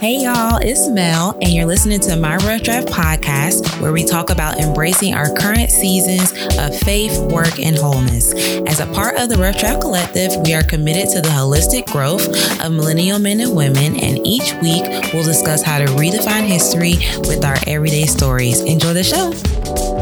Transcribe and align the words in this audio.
Hey 0.00 0.24
y'all, 0.24 0.58
it's 0.60 0.88
Mel, 0.88 1.38
and 1.40 1.48
you're 1.48 1.64
listening 1.64 2.00
to 2.00 2.16
my 2.16 2.36
Rough 2.36 2.60
Draft 2.60 2.88
podcast, 2.88 3.80
where 3.80 3.94
we 3.94 4.04
talk 4.04 4.28
about 4.28 4.58
embracing 4.58 5.14
our 5.14 5.34
current 5.34 5.70
seasons 5.70 6.32
of 6.58 6.78
faith, 6.80 7.18
work, 7.18 7.58
and 7.58 7.74
wholeness. 7.74 8.34
As 8.66 8.80
a 8.80 8.86
part 8.88 9.16
of 9.16 9.30
the 9.30 9.38
Rough 9.38 9.58
Draft 9.58 9.80
Collective, 9.80 10.32
we 10.44 10.52
are 10.52 10.62
committed 10.62 11.08
to 11.14 11.22
the 11.22 11.30
holistic 11.30 11.86
growth 11.86 12.28
of 12.62 12.72
millennial 12.72 13.18
men 13.18 13.40
and 13.40 13.56
women, 13.56 13.98
and 13.98 14.24
each 14.26 14.52
week 14.60 14.84
we'll 15.14 15.24
discuss 15.24 15.62
how 15.62 15.78
to 15.78 15.86
redefine 15.86 16.44
history 16.44 16.96
with 17.20 17.42
our 17.42 17.56
everyday 17.66 18.04
stories. 18.04 18.60
Enjoy 18.60 18.92
the 18.92 19.02
show. 19.02 19.95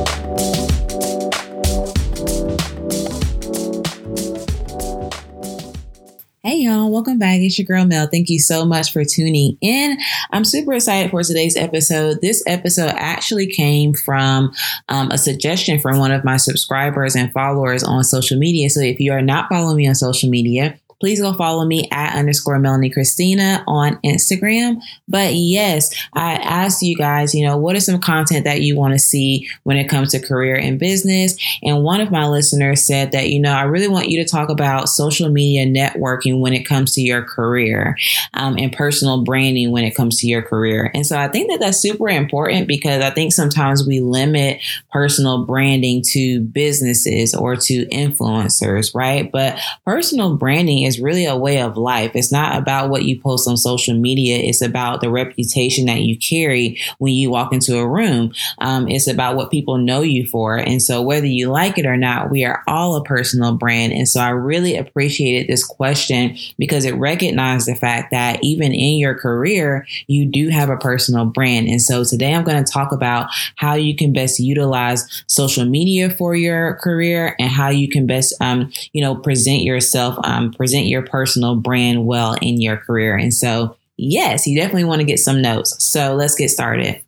Welcome 6.94 7.18
back. 7.18 7.40
It's 7.40 7.58
your 7.58 7.66
girl 7.66 7.84
Mel. 7.84 8.06
Thank 8.06 8.30
you 8.30 8.38
so 8.38 8.64
much 8.64 8.92
for 8.92 9.04
tuning 9.04 9.58
in. 9.60 9.98
I'm 10.30 10.44
super 10.44 10.74
excited 10.74 11.10
for 11.10 11.24
today's 11.24 11.56
episode. 11.56 12.20
This 12.20 12.40
episode 12.46 12.92
actually 12.94 13.48
came 13.48 13.94
from 13.94 14.52
um, 14.88 15.10
a 15.10 15.18
suggestion 15.18 15.80
from 15.80 15.98
one 15.98 16.12
of 16.12 16.22
my 16.22 16.36
subscribers 16.36 17.16
and 17.16 17.32
followers 17.32 17.82
on 17.82 18.04
social 18.04 18.38
media. 18.38 18.70
So 18.70 18.80
if 18.80 19.00
you 19.00 19.12
are 19.12 19.22
not 19.22 19.48
following 19.48 19.76
me 19.76 19.88
on 19.88 19.96
social 19.96 20.30
media, 20.30 20.78
please 21.00 21.20
go 21.20 21.32
follow 21.34 21.64
me 21.64 21.88
at 21.90 22.16
underscore 22.16 22.58
Melanie 22.58 22.90
Christina 22.90 23.64
on 23.66 23.98
Instagram. 24.04 24.80
But 25.08 25.34
yes, 25.34 25.94
I 26.12 26.34
asked 26.34 26.82
you 26.82 26.96
guys, 26.96 27.34
you 27.34 27.46
know, 27.46 27.56
what 27.56 27.76
is 27.76 27.86
some 27.86 28.00
content 28.00 28.44
that 28.44 28.62
you 28.62 28.76
want 28.76 28.94
to 28.94 28.98
see 28.98 29.48
when 29.64 29.76
it 29.76 29.88
comes 29.88 30.12
to 30.12 30.20
career 30.20 30.56
and 30.56 30.78
business? 30.78 31.36
And 31.62 31.82
one 31.82 32.00
of 32.00 32.10
my 32.10 32.26
listeners 32.26 32.82
said 32.82 33.12
that, 33.12 33.30
you 33.30 33.40
know, 33.40 33.52
I 33.52 33.62
really 33.62 33.88
want 33.88 34.08
you 34.08 34.22
to 34.22 34.28
talk 34.28 34.48
about 34.48 34.88
social 34.88 35.28
media 35.28 35.66
networking 35.66 36.40
when 36.40 36.52
it 36.52 36.64
comes 36.64 36.94
to 36.94 37.02
your 37.02 37.22
career 37.22 37.96
um, 38.34 38.56
and 38.58 38.72
personal 38.72 39.24
branding 39.24 39.70
when 39.70 39.84
it 39.84 39.94
comes 39.94 40.18
to 40.20 40.26
your 40.26 40.42
career. 40.42 40.90
And 40.94 41.06
so 41.06 41.18
I 41.18 41.28
think 41.28 41.50
that 41.50 41.60
that's 41.60 41.78
super 41.78 42.08
important 42.08 42.68
because 42.68 43.02
I 43.02 43.10
think 43.10 43.32
sometimes 43.32 43.86
we 43.86 44.00
limit 44.00 44.60
personal 44.92 45.44
branding 45.44 46.02
to 46.12 46.40
businesses 46.40 47.34
or 47.34 47.56
to 47.56 47.86
influencers, 47.86 48.94
right? 48.94 49.30
But 49.30 49.58
personal 49.84 50.36
branding 50.36 50.83
is 50.84 50.94
is 50.94 51.02
really 51.02 51.26
a 51.26 51.36
way 51.36 51.60
of 51.60 51.76
life. 51.76 52.12
It's 52.14 52.32
not 52.32 52.56
about 52.56 52.88
what 52.88 53.04
you 53.04 53.20
post 53.20 53.48
on 53.48 53.56
social 53.56 53.94
media. 53.94 54.38
It's 54.38 54.62
about 54.62 55.00
the 55.00 55.10
reputation 55.10 55.86
that 55.86 56.00
you 56.00 56.16
carry 56.18 56.78
when 56.98 57.12
you 57.12 57.30
walk 57.30 57.52
into 57.52 57.78
a 57.78 57.86
room. 57.86 58.32
Um, 58.58 58.88
it's 58.88 59.06
about 59.06 59.36
what 59.36 59.50
people 59.50 59.78
know 59.78 60.02
you 60.02 60.26
for. 60.26 60.56
And 60.56 60.82
so 60.82 61.02
whether 61.02 61.26
you 61.26 61.50
like 61.50 61.78
it 61.78 61.86
or 61.86 61.96
not, 61.96 62.30
we 62.30 62.44
are 62.44 62.62
all 62.66 62.96
a 62.96 63.04
personal 63.04 63.54
brand. 63.54 63.92
And 63.92 64.08
so 64.08 64.20
I 64.20 64.28
really 64.30 64.76
appreciated 64.76 65.48
this 65.48 65.64
question 65.64 66.36
because 66.58 66.84
it 66.84 66.94
recognized 66.94 67.66
the 67.66 67.74
fact 67.74 68.10
that 68.10 68.38
even 68.42 68.72
in 68.72 68.98
your 68.98 69.14
career, 69.14 69.86
you 70.06 70.26
do 70.26 70.48
have 70.48 70.70
a 70.70 70.76
personal 70.76 71.24
brand. 71.24 71.68
And 71.68 71.82
so 71.82 72.04
today 72.04 72.34
I'm 72.34 72.44
going 72.44 72.62
to 72.62 72.72
talk 72.72 72.92
about 72.92 73.28
how 73.56 73.74
you 73.74 73.96
can 73.96 74.12
best 74.12 74.38
utilize 74.38 75.24
social 75.26 75.64
media 75.64 76.10
for 76.10 76.34
your 76.34 76.74
career 76.76 77.34
and 77.38 77.50
how 77.50 77.70
you 77.70 77.88
can 77.88 78.06
best, 78.06 78.34
um, 78.40 78.70
you 78.92 79.02
know, 79.02 79.16
present 79.16 79.62
yourself, 79.62 80.16
um, 80.24 80.52
present 80.52 80.73
your 80.82 81.02
personal 81.02 81.56
brand 81.56 82.06
well 82.06 82.36
in 82.42 82.60
your 82.60 82.76
career. 82.76 83.16
And 83.16 83.32
so, 83.32 83.76
yes, 83.96 84.46
you 84.46 84.58
definitely 84.58 84.84
want 84.84 85.00
to 85.00 85.06
get 85.06 85.18
some 85.18 85.40
notes. 85.40 85.82
So 85.84 86.14
let's 86.14 86.34
get 86.34 86.50
started. 86.50 87.00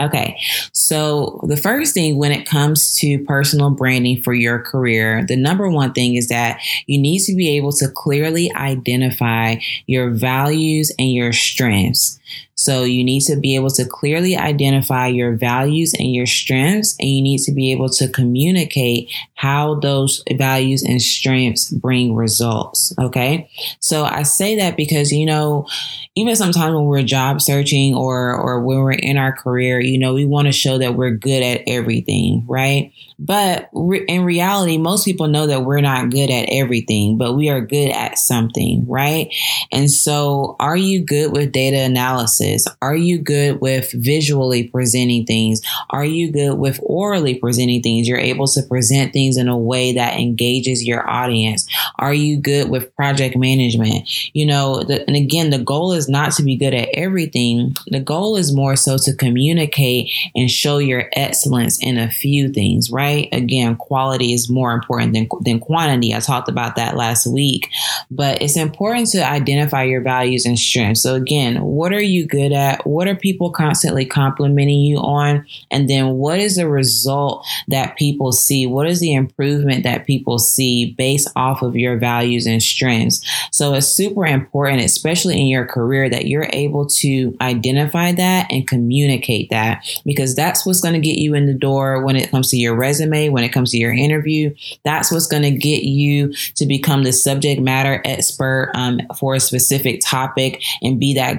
Okay, 0.00 0.40
so 0.72 1.40
the 1.46 1.56
first 1.56 1.94
thing 1.94 2.16
when 2.16 2.32
it 2.32 2.44
comes 2.44 2.98
to 2.98 3.22
personal 3.24 3.70
branding 3.70 4.20
for 4.20 4.34
your 4.34 4.58
career, 4.58 5.24
the 5.24 5.36
number 5.36 5.70
one 5.70 5.92
thing 5.92 6.16
is 6.16 6.26
that 6.28 6.60
you 6.86 6.98
need 6.98 7.20
to 7.20 7.36
be 7.36 7.56
able 7.56 7.72
to 7.74 7.88
clearly 7.88 8.52
identify 8.56 9.56
your 9.86 10.10
values 10.10 10.90
and 10.98 11.12
your 11.12 11.32
strengths. 11.32 12.18
So 12.62 12.84
you 12.84 13.02
need 13.02 13.22
to 13.22 13.34
be 13.34 13.56
able 13.56 13.70
to 13.70 13.84
clearly 13.84 14.36
identify 14.36 15.08
your 15.08 15.34
values 15.34 15.94
and 15.98 16.14
your 16.14 16.26
strengths, 16.26 16.94
and 17.00 17.08
you 17.08 17.20
need 17.20 17.38
to 17.40 17.52
be 17.52 17.72
able 17.72 17.88
to 17.90 18.08
communicate 18.08 19.10
how 19.34 19.80
those 19.80 20.22
values 20.36 20.84
and 20.84 21.02
strengths 21.02 21.70
bring 21.70 22.14
results. 22.14 22.94
Okay. 23.00 23.50
So 23.80 24.04
I 24.04 24.22
say 24.22 24.56
that 24.56 24.76
because, 24.76 25.10
you 25.10 25.26
know, 25.26 25.66
even 26.14 26.36
sometimes 26.36 26.74
when 26.74 26.84
we're 26.84 27.02
job 27.02 27.40
searching 27.40 27.96
or, 27.96 28.32
or 28.32 28.60
when 28.60 28.78
we're 28.78 28.92
in 28.92 29.16
our 29.16 29.32
career, 29.32 29.80
you 29.80 29.98
know, 29.98 30.14
we 30.14 30.24
want 30.24 30.46
to 30.46 30.52
show 30.52 30.78
that 30.78 30.94
we're 30.94 31.10
good 31.10 31.42
at 31.42 31.62
everything, 31.66 32.44
right? 32.46 32.92
But 33.18 33.70
re- 33.72 34.04
in 34.06 34.24
reality, 34.24 34.78
most 34.78 35.04
people 35.04 35.26
know 35.28 35.46
that 35.46 35.64
we're 35.64 35.80
not 35.80 36.10
good 36.10 36.30
at 36.30 36.48
everything, 36.50 37.18
but 37.18 37.34
we 37.34 37.48
are 37.48 37.60
good 37.60 37.90
at 37.90 38.18
something, 38.18 38.84
right? 38.86 39.32
And 39.72 39.90
so, 39.90 40.56
are 40.60 40.76
you 40.76 41.04
good 41.04 41.32
with 41.32 41.52
data 41.52 41.78
analysis? 41.78 42.51
Are 42.80 42.96
you 42.96 43.18
good 43.18 43.60
with 43.60 43.92
visually 43.92 44.64
presenting 44.64 45.26
things? 45.26 45.60
Are 45.90 46.04
you 46.04 46.32
good 46.32 46.58
with 46.58 46.80
orally 46.82 47.34
presenting 47.34 47.82
things? 47.82 48.08
You're 48.08 48.18
able 48.18 48.46
to 48.48 48.62
present 48.62 49.12
things 49.12 49.36
in 49.36 49.48
a 49.48 49.56
way 49.56 49.92
that 49.92 50.18
engages 50.18 50.84
your 50.84 51.08
audience. 51.08 51.68
Are 51.98 52.14
you 52.14 52.38
good 52.38 52.70
with 52.70 52.94
project 52.96 53.36
management? 53.36 54.34
You 54.34 54.46
know, 54.46 54.82
the, 54.82 55.06
and 55.06 55.16
again, 55.16 55.50
the 55.50 55.58
goal 55.58 55.92
is 55.92 56.08
not 56.08 56.32
to 56.32 56.42
be 56.42 56.56
good 56.56 56.74
at 56.74 56.88
everything. 56.94 57.76
The 57.88 58.00
goal 58.00 58.36
is 58.36 58.54
more 58.54 58.76
so 58.76 58.96
to 58.98 59.14
communicate 59.14 60.10
and 60.34 60.50
show 60.50 60.78
your 60.78 61.10
excellence 61.12 61.82
in 61.82 61.98
a 61.98 62.10
few 62.10 62.48
things, 62.48 62.90
right? 62.90 63.02
right? 63.02 63.28
Again, 63.32 63.76
quality 63.76 64.32
is 64.32 64.48
more 64.48 64.72
important 64.72 65.12
than, 65.12 65.28
than 65.40 65.60
quantity. 65.60 66.14
I 66.14 66.20
talked 66.20 66.48
about 66.48 66.76
that 66.76 66.96
last 66.96 67.26
week, 67.26 67.68
but 68.10 68.40
it's 68.40 68.56
important 68.56 69.08
to 69.10 69.28
identify 69.28 69.82
your 69.82 70.00
values 70.00 70.46
and 70.46 70.58
strengths. 70.58 71.02
So, 71.02 71.14
again, 71.14 71.60
what 71.62 71.92
are 71.92 72.02
you 72.02 72.26
good 72.32 72.52
at? 72.52 72.84
What 72.86 73.06
are 73.06 73.14
people 73.14 73.50
constantly 73.50 74.06
complimenting 74.06 74.80
you 74.80 74.96
on? 74.96 75.46
And 75.70 75.88
then 75.88 76.14
what 76.14 76.40
is 76.40 76.56
the 76.56 76.68
result 76.68 77.46
that 77.68 77.96
people 77.96 78.32
see? 78.32 78.66
What 78.66 78.88
is 78.88 78.98
the 78.98 79.12
improvement 79.12 79.84
that 79.84 80.06
people 80.06 80.38
see 80.38 80.94
based 80.98 81.28
off 81.36 81.62
of 81.62 81.76
your 81.76 81.98
values 81.98 82.46
and 82.46 82.62
strengths? 82.62 83.20
So, 83.52 83.74
it's 83.74 83.86
super 83.86 84.26
important, 84.26 84.82
especially 84.82 85.40
in 85.40 85.46
your 85.46 85.66
career, 85.66 86.08
that 86.08 86.26
you're 86.26 86.48
able 86.52 86.86
to 86.86 87.36
identify 87.40 88.12
that 88.12 88.50
and 88.50 88.66
communicate 88.66 89.50
that 89.50 89.84
because 90.04 90.34
that's 90.34 90.64
what's 90.64 90.80
going 90.80 90.94
to 90.94 91.00
get 91.00 91.18
you 91.18 91.34
in 91.34 91.46
the 91.46 91.54
door 91.54 92.02
when 92.02 92.16
it 92.16 92.30
comes 92.30 92.48
to 92.50 92.56
your 92.56 92.74
resume 92.74 93.28
when 93.28 93.44
it 93.44 93.50
comes 93.50 93.70
to 93.72 93.78
your 93.78 93.92
interview, 93.92 94.54
that's 94.84 95.12
what's 95.12 95.26
going 95.26 95.42
to 95.42 95.50
get 95.50 95.82
you 95.82 96.32
to 96.56 96.66
become 96.66 97.02
the 97.02 97.12
subject 97.12 97.60
matter 97.60 98.00
expert 98.04 98.70
um, 98.74 99.00
for 99.18 99.34
a 99.34 99.40
specific 99.40 100.00
topic 100.04 100.62
and 100.80 100.98
be 100.98 101.14
that 101.14 101.38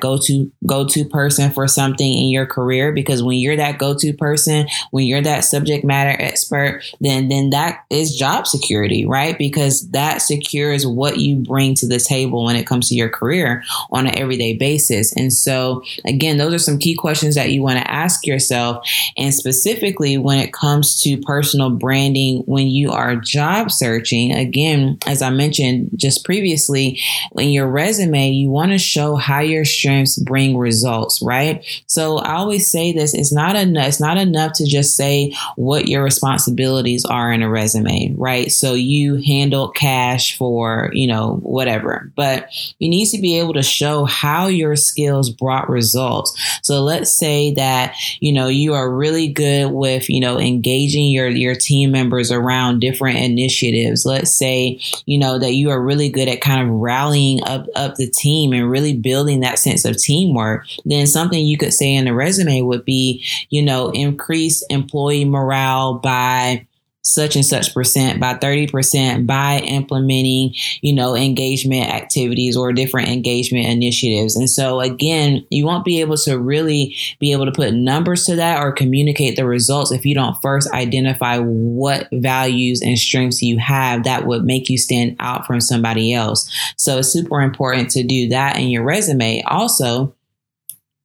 go-to 0.84 1.04
go-to 1.04 1.10
person 1.10 1.52
for 1.52 1.68
something 1.68 2.06
in 2.06 2.30
your 2.30 2.46
career. 2.46 2.92
Because 2.92 3.24
when 3.24 3.38
you're 3.38 3.56
that 3.56 3.78
go-to 3.78 4.14
person, 4.14 4.68
when 4.92 5.06
you're 5.06 5.22
that 5.22 5.42
subject 5.42 5.84
matter 5.84 6.22
expert, 6.22 6.84
then 7.02 7.30
then 7.30 7.52
that 7.52 7.86
is 7.90 8.16
job 8.16 8.48
security, 8.48 9.06
right? 9.06 9.38
Because 9.38 9.90
that 9.90 10.22
secures 10.22 10.86
what 10.86 11.18
you 11.18 11.38
bring 11.38 11.76
to 11.76 11.88
the 11.88 12.00
table 12.00 12.46
when 12.46 12.56
it 12.56 12.68
comes 12.68 12.90
to 12.90 12.96
your 12.96 13.10
career 13.10 13.64
on 13.92 14.08
an 14.08 14.18
everyday 14.18 14.54
basis. 14.54 15.14
And 15.16 15.32
so, 15.32 15.84
again, 16.06 16.38
those 16.38 16.54
are 16.54 16.60
some 16.60 16.78
key 16.78 16.96
questions 16.96 17.36
that 17.36 17.52
you 17.52 17.62
want 17.62 17.80
to 17.80 17.92
ask 17.92 18.26
yourself. 18.26 18.88
And 19.18 19.34
specifically, 19.34 20.18
when 20.18 20.40
it 20.40 20.54
comes 20.54 21.00
to 21.02 21.18
personal 21.18 21.70
branding 21.70 22.44
when 22.46 22.68
you 22.68 22.92
are 22.92 23.16
job 23.16 23.72
searching. 23.72 24.34
Again, 24.34 24.98
as 25.06 25.22
I 25.22 25.30
mentioned 25.30 25.92
just 25.96 26.26
previously, 26.26 27.00
in 27.38 27.50
your 27.50 27.68
resume, 27.68 28.30
you 28.30 28.50
want 28.50 28.72
to 28.72 28.78
show 28.78 29.16
how 29.16 29.40
your 29.40 29.66
strengths 29.66 30.18
bring 30.18 30.58
results, 30.58 30.73
right? 31.22 31.64
So 31.88 32.18
I 32.18 32.36
always 32.36 32.70
say 32.72 32.94
this, 32.94 33.14
it's 33.14 33.34
not 33.34 33.56
enough, 33.56 33.88
it's 33.88 34.00
not 34.00 34.18
enough 34.18 34.54
to 34.54 34.66
just 34.66 34.96
say 34.96 35.34
what 35.56 35.88
your 35.88 36.04
responsibilities 36.04 37.06
are 37.06 37.32
in 37.32 37.42
a 37.44 37.50
resume, 37.50 38.14
right? 38.18 38.52
So 38.52 38.74
you 38.74 39.16
handle 39.16 39.70
cash 39.70 40.38
for, 40.38 40.90
you 40.94 41.08
know, 41.08 41.36
whatever, 41.44 42.12
but 42.16 42.48
you 42.80 42.90
need 42.90 43.08
to 43.08 43.22
be 43.22 43.40
able 43.40 43.54
to 43.54 43.64
show 43.64 44.06
how 44.06 44.48
your 44.48 44.76
skills 44.76 45.30
brought 45.30 45.70
results. 45.70 46.38
So 46.64 46.82
let's 46.82 47.14
say 47.14 47.54
that, 47.56 47.96
you 48.20 48.32
know, 48.32 48.48
you 48.48 48.74
are 48.74 48.90
really 48.90 49.28
good 49.28 49.72
with, 49.72 50.10
you 50.10 50.20
know, 50.20 50.40
engaging 50.40 51.08
your 51.08 51.28
your 51.28 51.56
team 51.56 51.92
members 51.92 52.32
around 52.32 52.80
different 52.80 53.20
initiatives. 53.20 54.06
Let's 54.06 54.34
say, 54.34 54.80
you 55.06 55.18
know, 55.18 55.40
that 55.40 55.54
you 55.54 55.70
are 55.70 55.82
really 55.82 56.10
good 56.10 56.28
at 56.28 56.42
kind 56.42 56.62
of 56.62 56.70
rallying 56.70 57.44
up, 57.44 57.68
up 57.76 57.96
the 57.96 58.10
team 58.10 58.54
and 58.54 58.70
really 58.70 58.96
building 58.96 59.42
that 59.42 59.60
sense 59.60 59.86
of 59.86 59.98
teamwork. 59.98 60.63
Then 60.86 61.08
something 61.08 61.46
you 61.46 61.58
could 61.58 61.74
say 61.74 61.94
in 61.94 62.06
the 62.06 62.14
resume 62.14 62.62
would 62.62 62.86
be, 62.86 63.24
you 63.50 63.62
know, 63.62 63.90
increase 63.90 64.64
employee 64.70 65.26
morale 65.26 65.96
by 65.96 66.68
such 67.04 67.36
and 67.36 67.46
such 67.46 67.74
percent 67.74 68.20
by 68.20 68.34
30% 68.36 69.28
by 69.28 69.60
implementing, 69.60 70.54
you 70.82 70.94
know, 70.94 71.16
engagement 71.16 71.90
activities 71.90 72.56
or 72.56 72.72
different 72.72 73.10
engagement 73.10 73.68
initiatives. 73.68 74.38
And 74.38 74.50
so 74.50 74.80
again, 74.80 75.46
you 75.50 75.66
won't 75.66 75.84
be 75.84 76.00
able 76.00 76.16
to 76.18 76.40
really 76.40 76.96
be 77.20 77.34
able 77.34 77.46
to 77.46 77.52
put 77.52 77.74
numbers 77.74 78.26
to 78.26 78.38
that 78.38 78.62
or 78.62 78.72
communicate 78.72 79.36
the 79.36 79.46
results 79.46 79.92
if 79.92 80.06
you 80.06 80.16
don't 80.16 80.42
first 80.42 80.72
identify 80.72 81.40
what 81.40 82.08
values 82.14 82.82
and 82.82 82.98
strengths 82.98 83.42
you 83.42 83.58
have 83.58 84.06
that 84.06 84.26
would 84.26 84.46
make 84.46 84.70
you 84.70 84.78
stand 84.78 85.18
out 85.20 85.46
from 85.46 85.60
somebody 85.60 86.14
else. 86.14 86.50
So 86.78 87.00
it's 87.00 87.10
super 87.10 87.42
important 87.42 87.90
to 87.92 88.04
do 88.04 88.30
that 88.30 88.58
in 88.58 88.70
your 88.70 88.84
resume. 88.84 89.44
Also, 89.44 90.16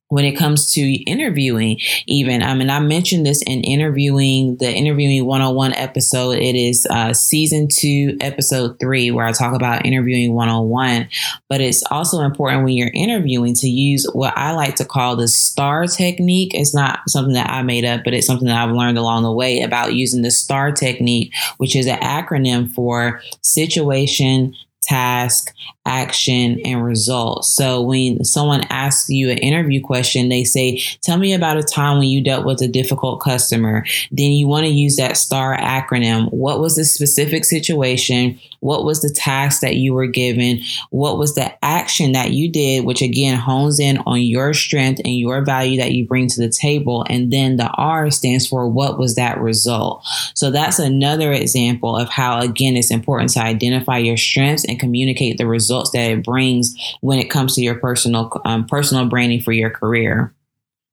when 0.08 0.24
it 0.24 0.32
comes 0.32 0.72
to 0.72 0.80
interviewing 1.04 1.78
even 2.06 2.42
i 2.42 2.54
mean 2.54 2.70
i 2.70 2.80
mentioned 2.80 3.26
this 3.26 3.42
in 3.42 3.60
interviewing 3.62 4.56
the 4.56 4.70
interviewing 4.70 5.24
101 5.24 5.74
episode. 5.74 6.38
It 6.38 6.54
is 6.54 6.86
uh, 6.90 7.12
season 7.12 7.68
two 7.68 8.16
episode 8.20 8.78
three 8.78 9.10
where 9.10 9.26
i 9.26 9.32
talk 9.32 9.54
about 9.54 9.84
interviewing 9.84 10.34
101 10.34 11.08
but 11.48 11.60
it's 11.60 11.82
also 11.90 12.20
important 12.20 12.64
when 12.64 12.74
you're 12.74 12.90
interviewing 12.94 13.54
to 13.54 13.68
use 13.68 14.06
what 14.12 14.36
i 14.36 14.52
like 14.52 14.76
to 14.76 14.84
call 14.84 15.16
the 15.16 15.28
star 15.28 15.86
technique. 15.86 16.54
It's 16.54 16.74
not 16.74 17.00
something 17.08 17.34
that 17.34 17.50
i 17.50 17.62
made 17.62 17.84
up 17.84 18.04
but 18.04 18.14
it's 18.14 18.26
something 18.26 18.48
that 18.48 18.62
i've 18.62 18.74
learned 18.74 18.98
along 18.98 19.22
the 19.22 19.32
way 19.32 19.62
about 19.62 19.94
using 19.94 20.22
the 20.22 20.30
star 20.30 20.72
technique 20.72 21.32
which 21.58 21.76
is 21.76 21.86
an 21.86 21.98
acronym 22.00 22.72
for 22.72 23.20
situation 23.42 24.54
task, 24.82 25.52
action, 25.88 26.60
and 26.64 26.84
result. 26.84 27.44
So 27.44 27.80
when 27.80 28.24
someone 28.24 28.64
asks 28.70 29.08
you 29.08 29.30
an 29.30 29.38
interview 29.38 29.82
question, 29.82 30.28
they 30.28 30.44
say, 30.44 30.80
Tell 31.02 31.16
me 31.16 31.32
about 31.32 31.56
a 31.56 31.62
time 31.62 31.98
when 31.98 32.08
you 32.08 32.22
dealt 32.22 32.44
with 32.44 32.60
a 32.60 32.68
difficult 32.68 33.20
customer. 33.20 33.84
Then 34.10 34.32
you 34.32 34.46
want 34.46 34.66
to 34.66 34.72
use 34.72 34.96
that 34.96 35.16
STAR 35.16 35.56
acronym. 35.56 36.32
What 36.32 36.60
was 36.60 36.76
the 36.76 36.84
specific 36.84 37.44
situation? 37.44 38.38
What 38.60 38.84
was 38.84 39.00
the 39.00 39.10
task 39.10 39.60
that 39.60 39.76
you 39.76 39.94
were 39.94 40.06
given? 40.06 40.60
What 40.90 41.18
was 41.18 41.34
the 41.34 41.52
action 41.64 42.12
that 42.12 42.32
you 42.32 42.50
did, 42.50 42.84
which 42.84 43.02
again 43.02 43.38
hones 43.38 43.80
in 43.80 43.98
on 43.98 44.20
your 44.20 44.52
strength 44.52 45.00
and 45.04 45.16
your 45.16 45.44
value 45.44 45.78
that 45.78 45.92
you 45.92 46.06
bring 46.06 46.28
to 46.28 46.40
the 46.40 46.50
table? 46.50 47.04
And 47.08 47.32
then 47.32 47.56
the 47.56 47.68
R 47.68 48.10
stands 48.10 48.46
for 48.46 48.68
what 48.68 48.98
was 48.98 49.14
that 49.14 49.40
result? 49.40 50.04
So 50.34 50.50
that's 50.50 50.78
another 50.78 51.32
example 51.32 51.96
of 51.96 52.08
how, 52.08 52.40
again, 52.40 52.76
it's 52.76 52.90
important 52.90 53.30
to 53.30 53.40
identify 53.40 53.98
your 53.98 54.16
strengths 54.16 54.64
and 54.64 54.80
communicate 54.80 55.38
the 55.38 55.46
results 55.78 55.90
that 55.92 56.10
it 56.10 56.24
brings 56.24 56.76
when 57.00 57.18
it 57.18 57.30
comes 57.30 57.54
to 57.54 57.62
your 57.62 57.78
personal 57.78 58.40
um, 58.44 58.66
personal 58.66 59.06
branding 59.06 59.40
for 59.40 59.52
your 59.52 59.70
career. 59.70 60.32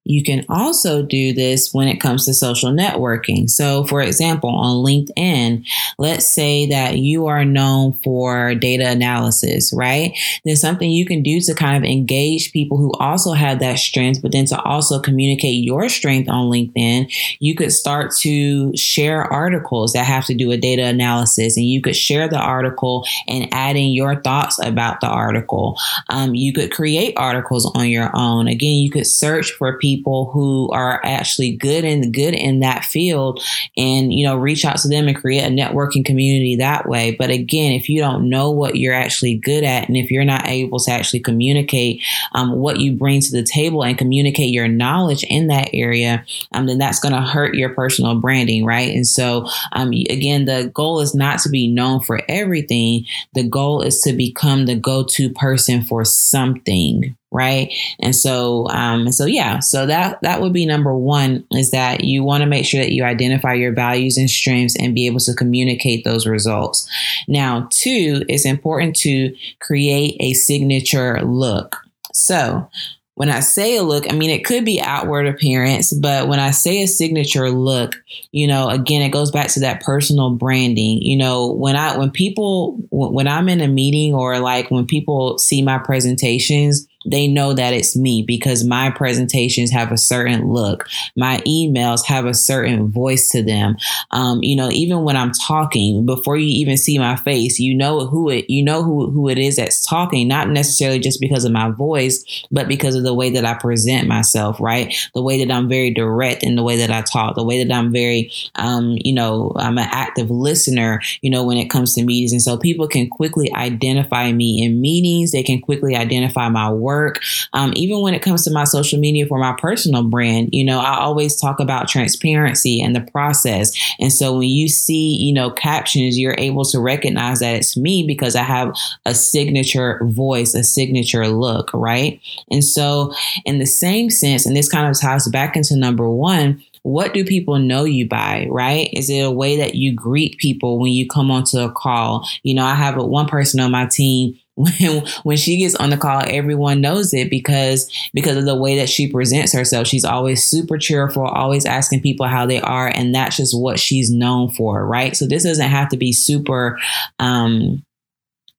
You 0.06 0.24
can 0.24 0.46
also 0.48 1.02
do 1.02 1.34
this 1.34 1.74
when 1.74 1.88
it 1.88 2.00
comes 2.00 2.26
to 2.26 2.34
social 2.36 2.72
networking. 2.72 3.50
So, 3.50 3.86
for 3.86 4.02
example, 4.02 4.52
on 4.52 4.86
LinkedIn, 4.86 5.66
let's 5.98 6.32
say 6.34 6.68
that 6.68 7.00
you 7.00 7.26
are 7.26 7.44
known 7.44 7.94
for 8.04 8.54
data 8.54 8.88
analysis, 8.88 9.74
right? 9.76 10.16
Then 10.46 10.56
something 10.56 10.92
you 10.92 11.08
can 11.08 11.24
do 11.24 11.42
to 11.42 11.56
kind 11.56 11.76
of 11.76 11.90
engage 11.90 12.54
people 12.54 12.78
who 12.78 12.92
also 13.00 13.34
have 13.34 13.60
that 13.60 13.80
strength, 13.80 14.22
but 14.22 14.32
then 14.32 14.46
to 14.46 14.62
also 14.62 15.00
communicate 15.00 15.64
your 15.64 15.90
strength 15.90 16.30
on 16.30 16.52
LinkedIn, 16.52 17.12
you 17.40 17.56
could 17.56 17.72
start 17.72 18.14
to 18.18 18.76
share 18.78 19.24
articles 19.24 19.94
that 19.94 20.06
have 20.06 20.26
to 20.26 20.36
do 20.36 20.48
with 20.48 20.62
data 20.62 20.84
analysis, 20.84 21.58
and 21.58 21.66
you 21.66 21.82
could 21.82 21.96
share 21.96 22.28
the 22.28 22.40
article 22.40 23.04
and 23.28 23.52
add 23.52 23.76
in 23.76 23.90
your 23.90 24.22
thoughts 24.22 24.60
about 24.64 25.02
the 25.02 25.08
article. 25.08 25.80
Um, 26.10 26.36
you 26.36 26.54
could 26.54 26.72
create 26.72 27.16
articles 27.18 27.66
on 27.74 27.90
your 27.90 28.16
own. 28.16 28.48
Again, 28.48 28.76
you 28.76 28.92
could 28.92 29.08
search 29.08 29.52
for 29.54 29.80
people 29.80 29.95
people 29.96 30.30
who 30.32 30.70
are 30.72 31.00
actually 31.04 31.56
good 31.56 31.86
and 31.86 32.14
good 32.14 32.34
in 32.34 32.60
that 32.60 32.84
field 32.86 33.42
and 33.78 34.14
you 34.14 34.26
know 34.26 34.36
reach 34.36 34.66
out 34.66 34.78
to 34.78 34.88
them 34.88 35.08
and 35.08 35.18
create 35.18 35.44
a 35.44 35.50
networking 35.50 36.06
community 36.06 36.56
that 36.56 36.88
way. 36.88 37.16
But 37.18 37.30
again 37.30 37.74
if 37.74 37.90
you 37.90 38.02
don't 38.02 38.30
know 38.30 38.52
what 38.52 38.76
you're 38.76 38.94
actually 38.94 39.36
good 39.36 39.64
at 39.64 39.88
and 39.88 39.98
if 39.98 40.12
you're 40.12 40.26
not 40.26 40.48
able 40.48 40.80
to 40.80 40.92
actually 40.92 41.22
communicate 41.22 42.04
um, 42.34 42.56
what 42.58 42.80
you 42.80 42.94
bring 42.94 43.22
to 43.22 43.32
the 43.32 43.44
table 43.44 43.84
and 43.84 43.98
communicate 43.98 44.54
your 44.54 44.68
knowledge 44.68 45.24
in 45.24 45.48
that 45.48 45.70
area 45.74 46.26
um, 46.54 46.68
then 46.68 46.78
that's 46.78 47.00
going 47.00 47.14
to 47.14 47.22
hurt 47.22 47.56
your 47.56 47.70
personal 47.70 48.16
branding 48.20 48.66
right? 48.66 48.94
And 48.94 49.08
so 49.08 49.48
um, 49.74 49.90
again 49.90 50.46
the 50.46 50.72
goal 50.74 51.00
is 51.00 51.16
not 51.16 51.40
to 51.40 51.50
be 51.50 51.68
known 51.68 52.02
for 52.02 52.22
everything. 52.28 53.06
The 53.34 53.44
goal 53.44 53.82
is 53.82 54.00
to 54.02 54.14
become 54.14 54.66
the 54.66 54.76
go-to 54.76 55.30
person 55.30 55.84
for 55.84 56.04
something 56.04 57.16
right? 57.36 57.74
And 58.00 58.16
so 58.16 58.68
um 58.70 59.12
so 59.12 59.26
yeah 59.26 59.60
so 59.60 59.86
that 59.86 60.20
that 60.22 60.42
would 60.42 60.54
be 60.54 60.66
number 60.66 60.96
one 60.96 61.46
is 61.52 61.72
that 61.72 62.04
you 62.04 62.24
want 62.24 62.42
to 62.42 62.50
make 62.50 62.66
sure 62.66 62.82
that 62.82 62.92
you 62.92 63.04
identify 63.04 63.54
your 63.54 63.74
values 63.74 64.18
and 64.18 64.30
strengths 64.30 64.76
and 64.76 64.96
be 64.96 65.06
able 65.06 65.20
to 65.20 65.34
communicate 65.34 66.04
those 66.04 66.26
results. 66.26 66.90
Now 67.28 67.68
two 67.70 68.24
it's 68.30 68.46
important 68.46 68.96
to 68.98 69.36
create 69.60 70.18
a 70.20 70.34
signature 70.34 71.22
look. 71.22 71.78
So 72.14 72.70
when 73.16 73.30
I 73.30 73.40
say 73.40 73.78
a 73.78 73.84
look, 73.84 74.12
I 74.12 74.16
mean, 74.16 74.30
it 74.30 74.44
could 74.44 74.66
be 74.66 74.82
outward 74.82 75.26
appearance, 75.26 75.94
but 75.94 76.28
when 76.28 76.40
I 76.40 76.52
say 76.52 76.84
a 76.84 76.88
signature 76.88 77.50
look, 77.50 77.96
you 78.32 78.46
know, 78.46 78.68
again, 78.70 79.02
it 79.02 79.10
goes 79.10 79.32
back 79.32 79.48
to 79.52 79.62
that 79.62 79.82
personal 79.82 80.32
branding. 80.32 81.02
You 81.02 81.18
know, 81.18 81.52
when 81.54 81.78
I, 81.78 81.98
when 81.98 82.12
people, 82.12 82.78
when 82.92 83.28
I'm 83.28 83.48
in 83.48 83.62
a 83.62 83.70
meeting 83.70 84.14
or 84.14 84.40
like 84.40 84.70
when 84.70 84.86
people 84.86 85.38
see 85.38 85.62
my 85.62 85.78
presentations, 85.78 86.88
they 87.06 87.28
know 87.28 87.54
that 87.54 87.74
it's 87.74 87.96
me 87.96 88.24
because 88.24 88.64
my 88.64 88.90
presentations 88.90 89.72
have 89.72 89.92
a 89.92 89.98
certain 89.98 90.52
look. 90.52 90.88
My 91.16 91.38
emails 91.48 92.06
have 92.06 92.26
a 92.26 92.34
certain 92.34 92.90
voice 92.90 93.30
to 93.30 93.44
them. 93.44 93.78
Um, 94.12 94.42
you 94.44 94.56
know, 94.56 94.70
even 94.72 95.04
when 95.04 95.16
I'm 95.16 95.32
talking, 95.32 96.06
before 96.06 96.38
you 96.38 96.48
even 96.48 96.78
see 96.78 96.98
my 96.98 97.16
face, 97.16 97.60
you 97.60 97.76
know 97.76 98.08
who 98.08 98.30
it, 98.30 98.50
you 98.50 98.64
know 98.64 98.84
who, 98.84 99.12
who 99.12 99.30
it 99.30 99.38
is 99.38 99.58
that's 99.58 99.86
talking, 99.86 100.28
not 100.28 100.50
necessarily 100.50 101.00
just 101.00 101.22
because 101.22 101.46
of 101.46 101.52
my 101.52 101.70
voice, 101.70 102.46
but 102.52 102.68
because 102.68 102.96
of 102.96 103.04
the 103.04 103.14
way 103.14 103.30
that 103.32 103.46
I 103.46 103.54
present 103.54 104.08
myself, 104.08 104.60
right? 104.60 104.94
The 105.14 105.22
way 105.22 105.44
that 105.44 105.54
I'm 105.54 105.70
very 105.70 105.92
direct 105.92 106.44
in 106.44 106.56
the 106.56 106.64
way 106.64 106.78
that 106.78 106.92
I 106.92 107.02
talk, 107.02 107.36
the 107.36 107.44
way 107.44 107.64
that 107.64 107.74
I'm 107.74 107.92
very, 107.92 108.32
um, 108.56 108.98
you 109.04 109.14
know, 109.14 109.52
I'm 109.56 109.78
an 109.78 109.88
active 109.92 110.32
listener, 110.32 111.02
you 111.22 111.30
know, 111.30 111.44
when 111.44 111.58
it 111.58 111.70
comes 111.70 111.94
to 111.94 112.04
meetings. 112.04 112.32
And 112.32 112.42
so 112.42 112.58
people 112.58 112.88
can 112.88 113.10
quickly 113.10 113.54
identify 113.54 114.32
me 114.32 114.64
in 114.64 114.82
meetings. 114.82 115.32
They 115.32 115.44
can 115.44 115.62
quickly 115.62 115.96
identify 115.96 116.50
my 116.50 116.72
work 116.72 116.95
work. 116.96 117.22
Um, 117.54 117.74
even 117.76 118.02
when 118.02 118.14
it 118.14 118.22
comes 118.22 118.44
to 118.46 118.52
my 118.52 118.64
social 118.64 119.00
media 119.00 119.26
for 119.26 119.38
my 119.38 119.54
personal 119.58 120.04
brand, 120.04 120.50
you 120.52 120.64
know, 120.64 120.80
I 120.80 121.00
always 121.00 121.40
talk 121.40 121.60
about 121.60 121.88
transparency 121.88 122.82
and 122.82 122.96
the 122.96 123.02
process. 123.02 123.72
And 124.00 124.12
so 124.12 124.38
when 124.38 124.50
you 124.50 124.68
see, 124.68 125.16
you 125.16 125.34
know, 125.34 125.52
captions, 125.52 126.18
you're 126.18 126.36
able 126.38 126.64
to 126.66 126.80
recognize 126.80 127.40
that 127.40 127.56
it's 127.56 127.76
me 127.76 128.06
because 128.06 128.36
I 128.36 128.44
have 128.44 128.76
a 129.06 129.14
signature 129.14 130.00
voice, 130.04 130.54
a 130.54 130.64
signature 130.64 131.28
look, 131.28 131.72
right? 131.74 132.20
And 132.50 132.64
so, 132.64 133.14
in 133.46 133.60
the 133.60 133.66
same 133.66 134.10
sense, 134.10 134.46
and 134.46 134.56
this 134.56 134.70
kind 134.70 134.90
of 134.90 135.00
ties 135.00 135.28
back 135.28 135.56
into 135.56 135.76
number 135.76 136.10
one, 136.10 136.64
what 136.86 137.16
do 137.16 137.26
people 137.26 137.58
know 137.58 137.84
you 137.84 138.08
by, 138.08 138.46
right? 138.48 138.90
Is 138.94 139.10
it 139.10 139.22
a 139.22 139.32
way 139.32 139.58
that 139.58 139.74
you 139.74 139.92
greet 139.92 140.38
people 140.38 140.78
when 140.78 140.92
you 140.92 141.08
come 141.08 141.32
onto 141.32 141.58
a 141.58 141.72
call? 141.72 142.30
You 142.44 142.54
know, 142.54 142.64
I 142.64 142.76
have 142.76 142.96
one 142.98 143.26
person 143.26 143.60
on 143.60 143.72
my 143.72 143.88
team 143.88 144.40
when 144.56 145.04
when 145.24 145.36
she 145.36 145.58
gets 145.58 145.74
on 145.76 145.90
the 145.90 145.98
call 145.98 146.24
everyone 146.26 146.80
knows 146.80 147.14
it 147.14 147.30
because 147.30 147.92
because 148.14 148.38
of 148.38 148.46
the 148.46 148.56
way 148.56 148.78
that 148.78 148.88
she 148.88 149.12
presents 149.12 149.52
herself 149.52 149.86
she's 149.86 150.06
always 150.06 150.46
super 150.46 150.78
cheerful 150.78 151.24
always 151.26 151.66
asking 151.66 152.02
people 152.02 152.26
how 152.26 152.46
they 152.46 152.62
are 152.62 152.88
and 152.88 153.14
that's 153.14 153.36
just 153.36 153.58
what 153.58 153.78
she's 153.78 154.10
known 154.10 154.50
for 154.50 154.88
right 154.88 155.18
so 155.18 155.28
this 155.28 155.44
doesn't 155.44 155.70
have 155.70 155.90
to 155.90 155.98
be 155.98 156.14
super 156.14 156.80
um 157.20 157.84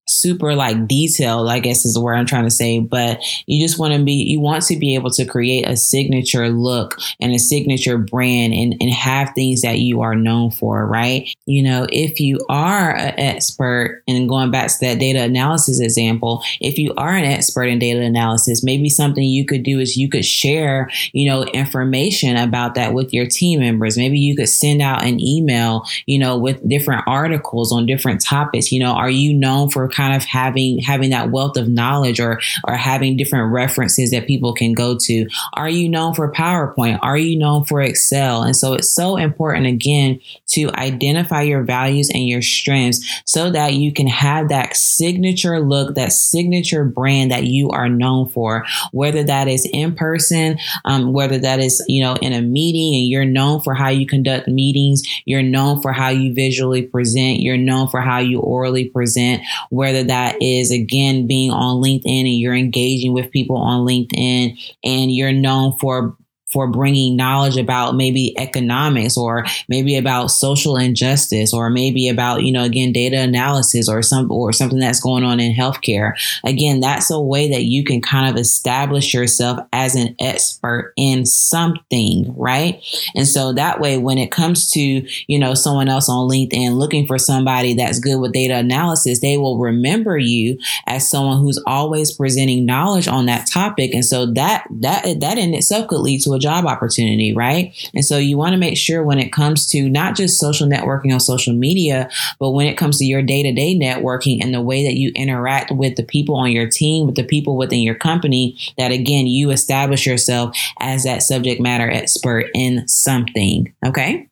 super 0.06 0.54
like 0.54 0.86
detailed, 0.86 1.48
I 1.48 1.58
guess 1.58 1.84
is 1.84 1.94
the 1.94 2.00
word 2.00 2.14
I'm 2.14 2.26
trying 2.26 2.44
to 2.44 2.50
say, 2.50 2.78
but 2.78 3.20
you 3.46 3.64
just 3.64 3.78
want 3.78 3.94
to 3.94 4.02
be, 4.02 4.12
you 4.12 4.40
want 4.40 4.62
to 4.64 4.76
be 4.76 4.94
able 4.94 5.10
to 5.10 5.24
create 5.24 5.68
a 5.68 5.76
signature 5.76 6.48
look 6.48 6.98
and 7.20 7.32
a 7.32 7.38
signature 7.38 7.98
brand 7.98 8.54
and, 8.54 8.76
and 8.80 8.92
have 8.92 9.30
things 9.34 9.62
that 9.62 9.78
you 9.78 10.02
are 10.02 10.14
known 10.14 10.50
for, 10.50 10.86
right? 10.86 11.28
You 11.46 11.62
know, 11.62 11.86
if 11.90 12.20
you 12.20 12.38
are 12.48 12.94
an 12.94 13.18
expert 13.18 14.02
and 14.06 14.28
going 14.28 14.50
back 14.50 14.68
to 14.68 14.76
that 14.82 14.98
data 14.98 15.22
analysis 15.22 15.80
example, 15.80 16.42
if 16.60 16.78
you 16.78 16.94
are 16.96 17.14
an 17.14 17.24
expert 17.24 17.64
in 17.64 17.78
data 17.78 18.00
analysis, 18.00 18.62
maybe 18.62 18.88
something 18.88 19.24
you 19.24 19.44
could 19.44 19.62
do 19.62 19.80
is 19.80 19.96
you 19.96 20.08
could 20.08 20.24
share, 20.24 20.90
you 21.12 21.28
know, 21.28 21.44
information 21.44 22.36
about 22.36 22.74
that 22.74 22.94
with 22.94 23.12
your 23.12 23.26
team 23.26 23.60
members. 23.60 23.96
Maybe 23.96 24.18
you 24.18 24.36
could 24.36 24.48
send 24.48 24.80
out 24.80 25.04
an 25.04 25.20
email, 25.20 25.84
you 26.06 26.18
know, 26.18 26.38
with 26.38 26.66
different 26.68 27.04
articles 27.06 27.72
on 27.72 27.86
different 27.86 28.22
topics. 28.22 28.70
You 28.70 28.80
know, 28.80 28.92
are 28.92 29.10
you 29.10 29.34
known 29.34 29.68
for 29.68 29.88
kind 29.96 30.14
of 30.14 30.24
having 30.24 30.78
having 30.78 31.10
that 31.10 31.30
wealth 31.30 31.56
of 31.56 31.68
knowledge 31.68 32.20
or 32.20 32.40
or 32.64 32.74
having 32.74 33.16
different 33.16 33.52
references 33.52 34.10
that 34.10 34.26
people 34.26 34.52
can 34.52 34.72
go 34.72 34.96
to. 34.98 35.26
Are 35.54 35.68
you 35.68 35.88
known 35.88 36.14
for 36.14 36.30
powerpoint? 36.32 36.98
Are 37.02 37.16
you 37.16 37.38
known 37.38 37.64
for 37.64 37.80
excel? 37.80 38.42
And 38.42 38.56
so 38.56 38.74
it's 38.74 38.92
so 38.92 39.16
important 39.16 39.66
again 39.66 40.20
to 40.48 40.70
identify 40.72 41.42
your 41.42 41.62
values 41.62 42.10
and 42.10 42.28
your 42.28 42.42
strengths 42.42 43.22
so 43.24 43.50
that 43.50 43.74
you 43.74 43.92
can 43.92 44.06
have 44.06 44.48
that 44.50 44.76
signature 44.76 45.60
look 45.60 45.94
that 45.94 46.12
signature 46.12 46.84
brand 46.84 47.30
that 47.30 47.44
you 47.44 47.70
are 47.70 47.88
known 47.88 48.28
for. 48.28 48.66
Whether 48.92 49.22
that 49.24 49.48
is 49.48 49.68
in 49.72 49.94
person 49.94 50.58
um, 50.84 51.12
whether 51.12 51.38
that 51.38 51.60
is 51.60 51.82
you 51.88 52.02
know 52.02 52.14
in 52.16 52.32
a 52.32 52.42
meeting 52.42 52.94
and 52.94 53.08
you're 53.08 53.24
known 53.24 53.60
for 53.60 53.74
how 53.74 53.88
you 53.88 54.06
conduct 54.06 54.48
meetings 54.48 55.02
you're 55.24 55.42
known 55.42 55.80
for 55.80 55.92
how 55.92 56.08
you 56.08 56.34
visually 56.34 56.82
present 56.82 57.40
you're 57.40 57.56
known 57.56 57.88
for 57.88 58.00
how 58.00 58.18
you 58.18 58.40
orally 58.40 58.88
present 58.88 59.42
where 59.70 59.85
whether 59.86 60.02
that 60.02 60.36
is 60.42 60.72
again 60.72 61.28
being 61.28 61.52
on 61.52 61.80
LinkedIn 61.80 62.22
and 62.22 62.40
you're 62.40 62.56
engaging 62.56 63.12
with 63.12 63.30
people 63.30 63.56
on 63.56 63.86
LinkedIn 63.86 64.58
and 64.82 65.14
you're 65.14 65.30
known 65.30 65.78
for 65.78 66.16
for 66.48 66.68
bringing 66.68 67.16
knowledge 67.16 67.56
about 67.56 67.96
maybe 67.96 68.38
economics 68.38 69.16
or 69.16 69.44
maybe 69.68 69.96
about 69.96 70.30
social 70.30 70.76
injustice 70.76 71.52
or 71.52 71.70
maybe 71.70 72.08
about 72.08 72.42
you 72.42 72.52
know 72.52 72.64
again 72.64 72.92
data 72.92 73.18
analysis 73.18 73.88
or 73.88 74.02
some 74.02 74.30
or 74.30 74.52
something 74.52 74.78
that's 74.78 75.00
going 75.00 75.24
on 75.24 75.40
in 75.40 75.54
healthcare. 75.54 76.12
Again 76.44 76.80
that's 76.80 77.10
a 77.10 77.20
way 77.20 77.50
that 77.50 77.62
you 77.62 77.84
can 77.84 78.00
kind 78.00 78.30
of 78.30 78.36
establish 78.40 79.12
yourself 79.12 79.58
as 79.72 79.94
an 79.94 80.14
expert 80.20 80.92
in 80.96 81.26
something 81.26 82.34
right? 82.36 82.82
And 83.14 83.26
so 83.26 83.52
that 83.54 83.80
way 83.80 83.98
when 83.98 84.18
it 84.18 84.30
comes 84.30 84.70
to 84.72 84.80
you 84.80 85.38
know 85.38 85.54
someone 85.54 85.88
else 85.88 86.08
on 86.08 86.28
linkedin 86.28 86.76
looking 86.76 87.06
for 87.06 87.18
somebody 87.18 87.74
that's 87.74 87.98
good 87.98 88.18
with 88.18 88.32
data 88.32 88.56
analysis 88.56 89.20
they 89.20 89.36
will 89.36 89.58
remember 89.58 90.16
you 90.16 90.58
as 90.86 91.08
someone 91.08 91.38
who's 91.38 91.62
always 91.66 92.12
presenting 92.12 92.64
knowledge 92.64 93.08
on 93.08 93.26
that 93.26 93.48
topic. 93.50 93.92
And 93.94 94.04
so 94.04 94.26
that 94.32 94.66
that 94.70 95.20
that 95.20 95.38
in 95.38 95.54
itself 95.54 95.88
could 95.88 96.00
lead 96.00 96.20
to 96.22 96.34
a 96.36 96.40
job 96.40 96.66
opportunity, 96.66 97.34
right? 97.34 97.74
And 97.94 98.04
so 98.04 98.18
you 98.18 98.36
want 98.36 98.52
to 98.52 98.58
make 98.58 98.76
sure 98.76 99.02
when 99.02 99.18
it 99.18 99.32
comes 99.32 99.66
to 99.70 99.88
not 99.88 100.16
just 100.16 100.38
social 100.38 100.68
networking 100.68 101.12
on 101.12 101.20
social 101.20 101.54
media, 101.54 102.08
but 102.38 102.50
when 102.50 102.66
it 102.66 102.76
comes 102.76 102.98
to 102.98 103.04
your 103.04 103.22
day 103.22 103.42
to 103.42 103.52
day 103.52 103.74
networking 103.74 104.42
and 104.42 104.54
the 104.54 104.60
way 104.60 104.84
that 104.84 104.94
you 104.94 105.12
interact 105.14 105.70
with 105.70 105.96
the 105.96 106.04
people 106.04 106.36
on 106.36 106.52
your 106.52 106.68
team, 106.68 107.06
with 107.06 107.16
the 107.16 107.24
people 107.24 107.56
within 107.56 107.80
your 107.80 107.94
company, 107.94 108.58
that 108.78 108.92
again, 108.92 109.26
you 109.26 109.50
establish 109.50 110.06
yourself 110.06 110.56
as 110.80 111.04
that 111.04 111.22
subject 111.22 111.60
matter 111.60 111.90
expert 111.90 112.46
in 112.54 112.86
something. 112.86 113.72
Okay. 113.84 114.28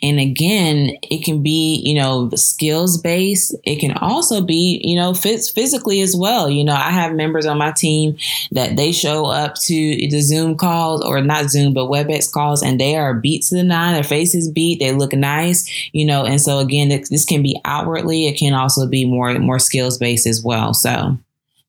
And 0.00 0.20
again, 0.20 0.96
it 1.02 1.24
can 1.24 1.42
be, 1.42 1.82
you 1.84 1.94
know, 1.94 2.30
skills 2.36 3.00
based. 3.00 3.56
It 3.64 3.80
can 3.80 3.92
also 3.92 4.40
be, 4.40 4.80
you 4.84 4.96
know, 4.96 5.12
fits 5.12 5.50
physically 5.50 6.00
as 6.02 6.14
well. 6.14 6.48
You 6.48 6.64
know, 6.64 6.74
I 6.74 6.90
have 6.90 7.14
members 7.14 7.46
on 7.46 7.58
my 7.58 7.72
team 7.72 8.16
that 8.52 8.76
they 8.76 8.92
show 8.92 9.26
up 9.26 9.56
to 9.56 9.74
the 9.74 10.20
Zoom 10.20 10.56
calls 10.56 11.04
or 11.04 11.20
not 11.20 11.50
Zoom, 11.50 11.74
but 11.74 11.90
WebEx 11.90 12.30
calls 12.32 12.62
and 12.62 12.78
they 12.80 12.94
are 12.94 13.14
beat 13.14 13.42
to 13.46 13.56
the 13.56 13.64
nine. 13.64 13.94
Their 13.94 14.04
faces 14.04 14.48
beat. 14.48 14.78
They 14.78 14.92
look 14.92 15.12
nice, 15.12 15.68
you 15.92 16.06
know, 16.06 16.24
and 16.24 16.40
so 16.40 16.58
again, 16.58 16.88
this 16.88 17.24
can 17.24 17.42
be 17.42 17.60
outwardly. 17.64 18.28
It 18.28 18.38
can 18.38 18.54
also 18.54 18.86
be 18.86 19.04
more, 19.04 19.36
more 19.38 19.58
skills 19.58 19.98
based 19.98 20.26
as 20.26 20.42
well. 20.44 20.74
So. 20.74 21.18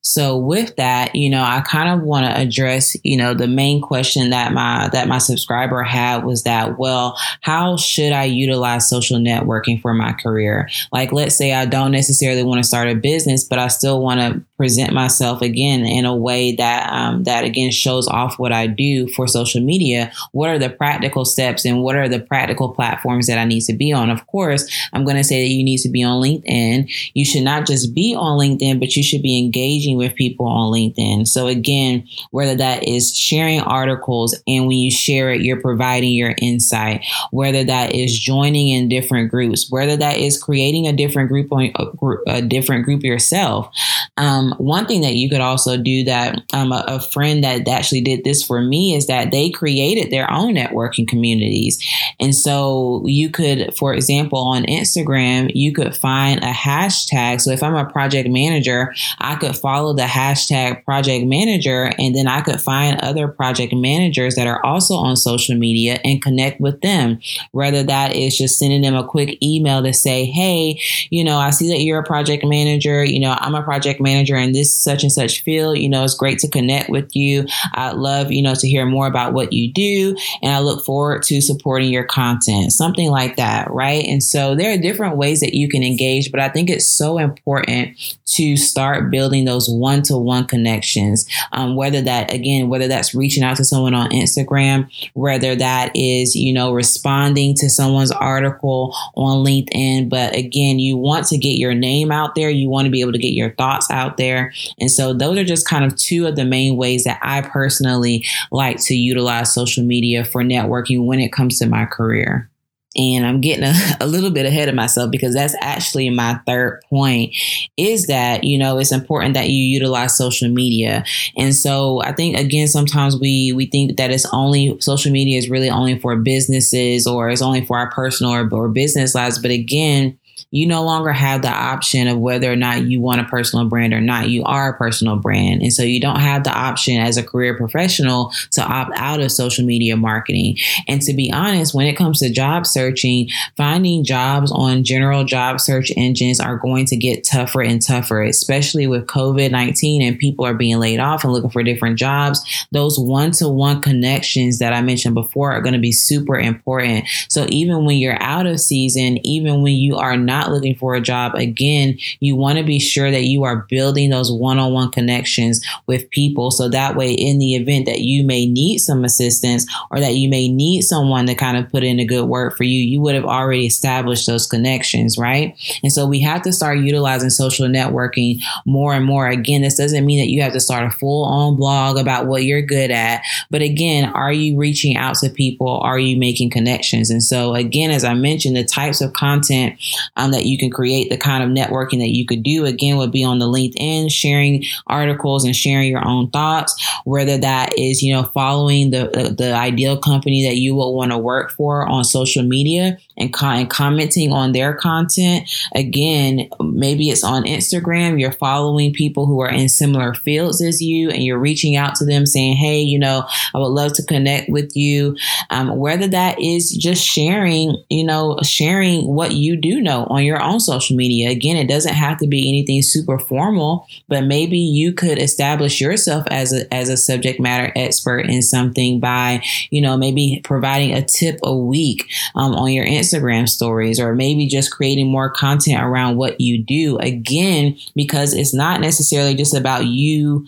So 0.02 0.36
with 0.36 0.76
that, 0.76 1.14
you 1.14 1.28
know, 1.28 1.42
I 1.42 1.60
kind 1.60 1.88
of 1.88 2.06
want 2.06 2.24
to 2.24 2.40
address, 2.40 2.96
you 3.04 3.16
know, 3.16 3.34
the 3.34 3.46
main 3.46 3.80
question 3.82 4.30
that 4.30 4.52
my 4.52 4.88
that 4.92 5.08
my 5.08 5.18
subscriber 5.18 5.82
had 5.82 6.24
was 6.24 6.44
that, 6.44 6.78
well, 6.78 7.18
how 7.42 7.76
should 7.76 8.12
I 8.12 8.24
utilize 8.24 8.88
social 8.88 9.18
networking 9.18 9.80
for 9.80 9.92
my 9.92 10.12
career? 10.12 10.68
Like 10.90 11.12
let's 11.12 11.36
say 11.36 11.52
I 11.52 11.66
don't 11.66 11.92
necessarily 11.92 12.42
want 12.42 12.58
to 12.58 12.64
start 12.64 12.88
a 12.88 12.94
business, 12.94 13.44
but 13.44 13.58
I 13.58 13.68
still 13.68 14.00
want 14.00 14.20
to 14.20 14.42
present 14.60 14.92
myself 14.92 15.40
again 15.40 15.86
in 15.86 16.04
a 16.04 16.14
way 16.14 16.54
that 16.54 16.92
um, 16.92 17.24
that 17.24 17.44
again 17.44 17.70
shows 17.70 18.06
off 18.08 18.38
what 18.38 18.52
I 18.52 18.66
do 18.66 19.08
for 19.08 19.26
social 19.26 19.62
media. 19.62 20.12
What 20.32 20.50
are 20.50 20.58
the 20.58 20.68
practical 20.68 21.24
steps 21.24 21.64
and 21.64 21.82
what 21.82 21.96
are 21.96 22.10
the 22.10 22.20
practical 22.20 22.68
platforms 22.68 23.26
that 23.26 23.38
I 23.38 23.46
need 23.46 23.62
to 23.62 23.72
be 23.72 23.90
on? 23.90 24.10
Of 24.10 24.26
course, 24.26 24.70
I'm 24.92 25.04
going 25.04 25.16
to 25.16 25.24
say 25.24 25.40
that 25.40 25.48
you 25.48 25.64
need 25.64 25.78
to 25.78 25.88
be 25.88 26.02
on 26.02 26.22
LinkedIn. 26.22 26.92
You 27.14 27.24
should 27.24 27.42
not 27.42 27.66
just 27.66 27.94
be 27.94 28.14
on 28.14 28.38
LinkedIn, 28.38 28.78
but 28.80 28.94
you 28.96 29.02
should 29.02 29.22
be 29.22 29.38
engaging 29.38 29.96
with 29.96 30.14
people 30.14 30.46
on 30.46 30.70
LinkedIn. 30.70 31.26
So 31.26 31.46
again, 31.46 32.06
whether 32.30 32.54
that 32.56 32.86
is 32.86 33.16
sharing 33.16 33.60
articles 33.62 34.38
and 34.46 34.66
when 34.66 34.76
you 34.76 34.90
share 34.90 35.32
it, 35.32 35.40
you're 35.40 35.62
providing 35.62 36.12
your 36.12 36.34
insight, 36.36 37.02
whether 37.30 37.64
that 37.64 37.94
is 37.94 38.18
joining 38.18 38.68
in 38.68 38.90
different 38.90 39.30
groups, 39.30 39.70
whether 39.70 39.96
that 39.96 40.18
is 40.18 40.42
creating 40.42 40.86
a 40.86 40.92
different 40.92 41.30
group 41.30 41.50
on 41.50 41.70
a, 41.76 42.30
a 42.30 42.42
different 42.42 42.84
group 42.84 43.02
yourself. 43.02 43.74
Um, 44.18 44.49
one 44.58 44.86
thing 44.86 45.00
that 45.02 45.14
you 45.14 45.28
could 45.28 45.40
also 45.40 45.76
do 45.76 46.04
that 46.04 46.42
um, 46.52 46.72
a, 46.72 46.84
a 46.86 47.00
friend 47.00 47.44
that 47.44 47.66
actually 47.68 48.00
did 48.00 48.24
this 48.24 48.42
for 48.42 48.60
me 48.60 48.94
is 48.94 49.06
that 49.06 49.30
they 49.30 49.50
created 49.50 50.10
their 50.10 50.30
own 50.30 50.54
networking 50.54 51.06
communities. 51.06 51.78
And 52.18 52.34
so 52.34 53.02
you 53.06 53.30
could, 53.30 53.74
for 53.76 53.94
example, 53.94 54.38
on 54.38 54.64
Instagram, 54.64 55.50
you 55.54 55.72
could 55.72 55.96
find 55.96 56.42
a 56.42 56.52
hashtag. 56.52 57.40
So 57.40 57.50
if 57.50 57.62
I'm 57.62 57.74
a 57.74 57.90
project 57.90 58.28
manager, 58.28 58.94
I 59.18 59.36
could 59.36 59.56
follow 59.56 59.94
the 59.94 60.02
hashtag 60.02 60.84
project 60.84 61.26
manager 61.26 61.92
and 61.98 62.14
then 62.14 62.26
I 62.26 62.40
could 62.40 62.60
find 62.60 63.00
other 63.00 63.28
project 63.28 63.72
managers 63.72 64.34
that 64.34 64.46
are 64.46 64.64
also 64.64 64.94
on 64.94 65.16
social 65.16 65.56
media 65.56 65.98
and 66.04 66.22
connect 66.22 66.60
with 66.60 66.80
them. 66.80 67.20
Whether 67.52 67.82
that 67.84 68.14
is 68.14 68.36
just 68.36 68.58
sending 68.58 68.82
them 68.82 68.94
a 68.94 69.06
quick 69.06 69.38
email 69.42 69.82
to 69.82 69.92
say, 69.92 70.24
hey, 70.26 70.80
you 71.10 71.24
know, 71.24 71.38
I 71.38 71.50
see 71.50 71.68
that 71.68 71.80
you're 71.80 72.00
a 72.00 72.04
project 72.04 72.44
manager. 72.44 73.04
You 73.04 73.20
know, 73.20 73.36
I'm 73.38 73.54
a 73.54 73.62
project 73.62 74.00
manager 74.00 74.36
in 74.40 74.52
this 74.52 74.76
such 74.76 75.02
and 75.02 75.12
such 75.12 75.42
field. 75.42 75.78
You 75.78 75.88
know, 75.88 76.04
it's 76.04 76.14
great 76.14 76.38
to 76.40 76.48
connect 76.48 76.90
with 76.90 77.14
you. 77.14 77.46
I'd 77.74 77.96
love, 77.96 78.32
you 78.32 78.42
know, 78.42 78.54
to 78.54 78.68
hear 78.68 78.86
more 78.86 79.06
about 79.06 79.32
what 79.32 79.52
you 79.52 79.72
do. 79.72 80.16
And 80.42 80.52
I 80.52 80.60
look 80.60 80.84
forward 80.84 81.22
to 81.24 81.40
supporting 81.40 81.92
your 81.92 82.04
content, 82.04 82.72
something 82.72 83.10
like 83.10 83.36
that. 83.36 83.70
Right. 83.70 84.04
And 84.04 84.22
so 84.22 84.54
there 84.54 84.72
are 84.72 84.78
different 84.78 85.16
ways 85.16 85.40
that 85.40 85.54
you 85.54 85.68
can 85.68 85.82
engage, 85.82 86.30
but 86.30 86.40
I 86.40 86.48
think 86.48 86.70
it's 86.70 86.86
so 86.86 87.18
important 87.18 87.96
to 88.26 88.56
start 88.56 89.10
building 89.10 89.44
those 89.44 89.68
one 89.68 90.02
to 90.02 90.16
one 90.16 90.46
connections. 90.46 91.26
Um, 91.52 91.76
whether 91.76 92.00
that, 92.02 92.32
again, 92.32 92.68
whether 92.68 92.88
that's 92.88 93.14
reaching 93.14 93.42
out 93.42 93.56
to 93.56 93.64
someone 93.64 93.94
on 93.94 94.10
Instagram, 94.10 94.88
whether 95.14 95.56
that 95.56 95.92
is, 95.94 96.34
you 96.34 96.52
know, 96.52 96.72
responding 96.72 97.54
to 97.56 97.68
someone's 97.68 98.12
article 98.12 98.94
on 99.16 99.44
LinkedIn. 99.44 100.08
But 100.08 100.36
again, 100.36 100.78
you 100.78 100.96
want 100.96 101.26
to 101.28 101.38
get 101.38 101.58
your 101.58 101.74
name 101.74 102.12
out 102.12 102.34
there. 102.34 102.50
You 102.50 102.68
want 102.68 102.86
to 102.86 102.90
be 102.90 103.00
able 103.00 103.12
to 103.12 103.18
get 103.18 103.32
your 103.32 103.54
thoughts 103.54 103.90
out 103.90 104.16
there. 104.30 104.52
And 104.78 104.90
so 104.90 105.12
those 105.12 105.38
are 105.38 105.44
just 105.44 105.68
kind 105.68 105.84
of 105.84 105.96
two 105.96 106.26
of 106.26 106.36
the 106.36 106.44
main 106.44 106.76
ways 106.76 107.04
that 107.04 107.18
I 107.22 107.42
personally 107.42 108.24
like 108.50 108.78
to 108.84 108.94
utilize 108.94 109.52
social 109.52 109.84
media 109.84 110.24
for 110.24 110.42
networking 110.42 111.04
when 111.04 111.20
it 111.20 111.32
comes 111.32 111.58
to 111.58 111.66
my 111.66 111.86
career. 111.86 112.48
And 112.96 113.24
I'm 113.24 113.40
getting 113.40 113.62
a, 113.62 113.72
a, 114.00 114.06
little 114.06 114.32
bit 114.32 114.46
ahead 114.46 114.68
of 114.68 114.74
myself 114.74 115.12
because 115.12 115.32
that's 115.32 115.54
actually 115.60 116.10
my 116.10 116.40
third 116.44 116.82
point 116.90 117.36
is 117.76 118.08
that, 118.08 118.42
you 118.42 118.58
know, 118.58 118.78
it's 118.78 118.90
important 118.90 119.34
that 119.34 119.48
you 119.48 119.64
utilize 119.64 120.16
social 120.16 120.48
media. 120.48 121.04
And 121.36 121.54
so 121.54 122.02
I 122.02 122.12
think 122.12 122.36
again, 122.36 122.66
sometimes 122.66 123.16
we, 123.16 123.52
we 123.52 123.66
think 123.66 123.96
that 123.96 124.10
it's 124.10 124.26
only 124.32 124.76
social 124.80 125.12
media 125.12 125.38
is 125.38 125.48
really 125.48 125.70
only 125.70 126.00
for 126.00 126.16
businesses 126.16 127.06
or 127.06 127.30
it's 127.30 127.42
only 127.42 127.64
for 127.64 127.78
our 127.78 127.92
personal 127.92 128.32
or, 128.32 128.48
or 128.52 128.68
business 128.68 129.14
lives. 129.14 129.38
But 129.38 129.52
again, 129.52 130.18
you 130.50 130.66
no 130.66 130.84
longer 130.84 131.12
have 131.12 131.42
the 131.42 131.48
option 131.48 132.08
of 132.08 132.18
whether 132.18 132.50
or 132.50 132.56
not 132.56 132.84
you 132.84 133.00
want 133.00 133.20
a 133.20 133.24
personal 133.24 133.66
brand 133.66 133.92
or 133.92 134.00
not. 134.00 134.28
You 134.28 134.42
are 134.44 134.70
a 134.70 134.76
personal 134.76 135.16
brand. 135.16 135.62
And 135.62 135.72
so 135.72 135.82
you 135.82 136.00
don't 136.00 136.20
have 136.20 136.44
the 136.44 136.50
option 136.50 136.96
as 136.96 137.16
a 137.16 137.22
career 137.22 137.56
professional 137.56 138.32
to 138.52 138.62
opt 138.62 138.92
out 138.96 139.20
of 139.20 139.30
social 139.30 139.64
media 139.64 139.96
marketing. 139.96 140.56
And 140.88 141.00
to 141.02 141.12
be 141.14 141.32
honest, 141.32 141.74
when 141.74 141.86
it 141.86 141.96
comes 141.96 142.18
to 142.18 142.30
job 142.30 142.66
searching, 142.66 143.28
finding 143.56 144.02
jobs 144.02 144.50
on 144.50 144.82
general 144.82 145.24
job 145.24 145.60
search 145.60 145.92
engines 145.96 146.40
are 146.40 146.56
going 146.56 146.86
to 146.86 146.96
get 146.96 147.24
tougher 147.24 147.62
and 147.62 147.80
tougher, 147.80 148.22
especially 148.22 148.86
with 148.86 149.06
COVID 149.06 149.50
19 149.50 150.02
and 150.02 150.18
people 150.18 150.44
are 150.44 150.54
being 150.54 150.78
laid 150.78 150.98
off 150.98 151.22
and 151.22 151.32
looking 151.32 151.50
for 151.50 151.62
different 151.62 151.98
jobs. 151.98 152.40
Those 152.72 152.98
one 152.98 153.30
to 153.32 153.48
one 153.48 153.80
connections 153.80 154.58
that 154.58 154.72
I 154.72 154.82
mentioned 154.82 155.14
before 155.14 155.52
are 155.52 155.60
going 155.60 155.74
to 155.74 155.78
be 155.78 155.92
super 155.92 156.38
important. 156.38 157.06
So 157.28 157.46
even 157.48 157.84
when 157.84 157.98
you're 157.98 158.20
out 158.20 158.46
of 158.46 158.60
season, 158.60 159.24
even 159.24 159.62
when 159.62 159.74
you 159.74 159.96
are 159.96 160.16
not 160.16 160.39
not 160.40 160.52
looking 160.52 160.74
for 160.74 160.94
a 160.94 161.00
job, 161.00 161.34
again, 161.34 161.98
you 162.20 162.36
want 162.36 162.58
to 162.58 162.64
be 162.64 162.78
sure 162.78 163.10
that 163.10 163.24
you 163.24 163.44
are 163.44 163.66
building 163.68 164.10
those 164.10 164.32
one 164.32 164.58
on 164.58 164.72
one 164.72 164.90
connections 164.90 165.60
with 165.86 166.08
people. 166.10 166.50
So 166.50 166.68
that 166.68 166.96
way, 166.96 167.12
in 167.12 167.38
the 167.38 167.56
event 167.56 167.86
that 167.86 168.00
you 168.00 168.24
may 168.24 168.46
need 168.46 168.78
some 168.78 169.04
assistance 169.04 169.66
or 169.90 170.00
that 170.00 170.14
you 170.14 170.28
may 170.28 170.48
need 170.48 170.82
someone 170.82 171.26
to 171.26 171.34
kind 171.34 171.56
of 171.56 171.70
put 171.70 171.84
in 171.84 172.00
a 172.00 172.04
good 172.04 172.24
word 172.24 172.56
for 172.56 172.64
you, 172.64 172.80
you 172.80 173.00
would 173.00 173.14
have 173.14 173.24
already 173.24 173.66
established 173.66 174.26
those 174.26 174.46
connections, 174.46 175.18
right? 175.18 175.56
And 175.82 175.92
so 175.92 176.06
we 176.06 176.20
have 176.20 176.42
to 176.42 176.52
start 176.52 176.78
utilizing 176.78 177.30
social 177.30 177.66
networking 177.68 178.40
more 178.64 178.94
and 178.94 179.04
more. 179.04 179.28
Again, 179.28 179.62
this 179.62 179.76
doesn't 179.76 180.06
mean 180.06 180.20
that 180.20 180.30
you 180.30 180.42
have 180.42 180.52
to 180.52 180.60
start 180.60 180.84
a 180.84 180.90
full 180.90 181.24
on 181.24 181.56
blog 181.56 181.98
about 181.98 182.26
what 182.26 182.44
you're 182.44 182.62
good 182.62 182.90
at. 182.90 183.22
But 183.50 183.62
again, 183.62 184.10
are 184.12 184.32
you 184.32 184.56
reaching 184.56 184.96
out 184.96 185.16
to 185.16 185.30
people? 185.30 185.80
Are 185.80 185.98
you 185.98 186.16
making 186.16 186.50
connections? 186.50 187.10
And 187.10 187.22
so, 187.22 187.54
again, 187.54 187.90
as 187.90 188.04
I 188.04 188.14
mentioned, 188.14 188.56
the 188.56 188.64
types 188.64 189.00
of 189.00 189.12
content 189.12 189.78
um, 190.16 190.29
that 190.32 190.46
you 190.46 190.58
can 190.58 190.70
create, 190.70 191.10
the 191.10 191.16
kind 191.16 191.42
of 191.42 191.50
networking 191.50 191.98
that 191.98 192.14
you 192.14 192.26
could 192.26 192.42
do, 192.42 192.64
again, 192.64 192.96
would 192.96 193.12
be 193.12 193.24
on 193.24 193.38
the 193.38 193.46
LinkedIn, 193.46 194.10
sharing 194.10 194.64
articles 194.86 195.44
and 195.44 195.54
sharing 195.54 195.88
your 195.88 196.06
own 196.06 196.30
thoughts, 196.30 196.74
whether 197.04 197.38
that 197.38 197.78
is, 197.78 198.02
you 198.02 198.12
know, 198.12 198.22
following 198.22 198.90
the, 198.90 199.10
the, 199.12 199.34
the 199.34 199.52
ideal 199.52 199.96
company 199.96 200.46
that 200.46 200.56
you 200.56 200.74
will 200.74 200.94
want 200.94 201.12
to 201.12 201.18
work 201.18 201.50
for 201.50 201.86
on 201.86 202.04
social 202.04 202.42
media 202.42 202.98
and, 203.16 203.32
co- 203.32 203.46
and 203.46 203.70
commenting 203.70 204.32
on 204.32 204.52
their 204.52 204.74
content. 204.74 205.48
Again, 205.74 206.48
maybe 206.60 207.10
it's 207.10 207.24
on 207.24 207.44
Instagram, 207.44 208.20
you're 208.20 208.32
following 208.32 208.92
people 208.92 209.26
who 209.26 209.40
are 209.40 209.50
in 209.50 209.68
similar 209.68 210.14
fields 210.14 210.62
as 210.62 210.80
you 210.80 211.10
and 211.10 211.22
you're 211.22 211.38
reaching 211.38 211.76
out 211.76 211.94
to 211.96 212.04
them 212.04 212.26
saying, 212.26 212.56
hey, 212.56 212.80
you 212.80 212.98
know, 212.98 213.26
I 213.54 213.58
would 213.58 213.66
love 213.66 213.92
to 213.94 214.02
connect 214.04 214.48
with 214.48 214.76
you. 214.76 215.16
Um, 215.50 215.76
whether 215.76 216.06
that 216.08 216.40
is 216.40 216.70
just 216.70 217.04
sharing, 217.04 217.82
you 217.88 218.04
know, 218.04 218.38
sharing 218.42 219.06
what 219.06 219.32
you 219.32 219.56
do 219.56 219.80
know 219.80 220.04
on 220.04 220.19
your 220.24 220.42
own 220.42 220.60
social 220.60 220.96
media. 220.96 221.30
Again, 221.30 221.56
it 221.56 221.68
doesn't 221.68 221.94
have 221.94 222.18
to 222.18 222.26
be 222.26 222.48
anything 222.48 222.82
super 222.82 223.18
formal, 223.18 223.86
but 224.08 224.24
maybe 224.24 224.58
you 224.58 224.92
could 224.92 225.18
establish 225.18 225.80
yourself 225.80 226.24
as 226.30 226.52
a 226.52 226.72
as 226.72 226.88
a 226.88 226.96
subject 226.96 227.40
matter 227.40 227.72
expert 227.76 228.26
in 228.26 228.42
something 228.42 229.00
by, 229.00 229.42
you 229.70 229.80
know, 229.80 229.96
maybe 229.96 230.40
providing 230.44 230.92
a 230.92 231.04
tip 231.04 231.38
a 231.42 231.56
week 231.56 232.10
um, 232.34 232.54
on 232.54 232.72
your 232.72 232.86
Instagram 232.86 233.48
stories, 233.48 234.00
or 234.00 234.14
maybe 234.14 234.46
just 234.46 234.70
creating 234.70 235.10
more 235.10 235.30
content 235.30 235.82
around 235.82 236.16
what 236.16 236.40
you 236.40 236.62
do. 236.62 236.98
Again, 236.98 237.76
because 237.94 238.34
it's 238.34 238.54
not 238.54 238.80
necessarily 238.80 239.34
just 239.34 239.54
about 239.54 239.86
you 239.86 240.46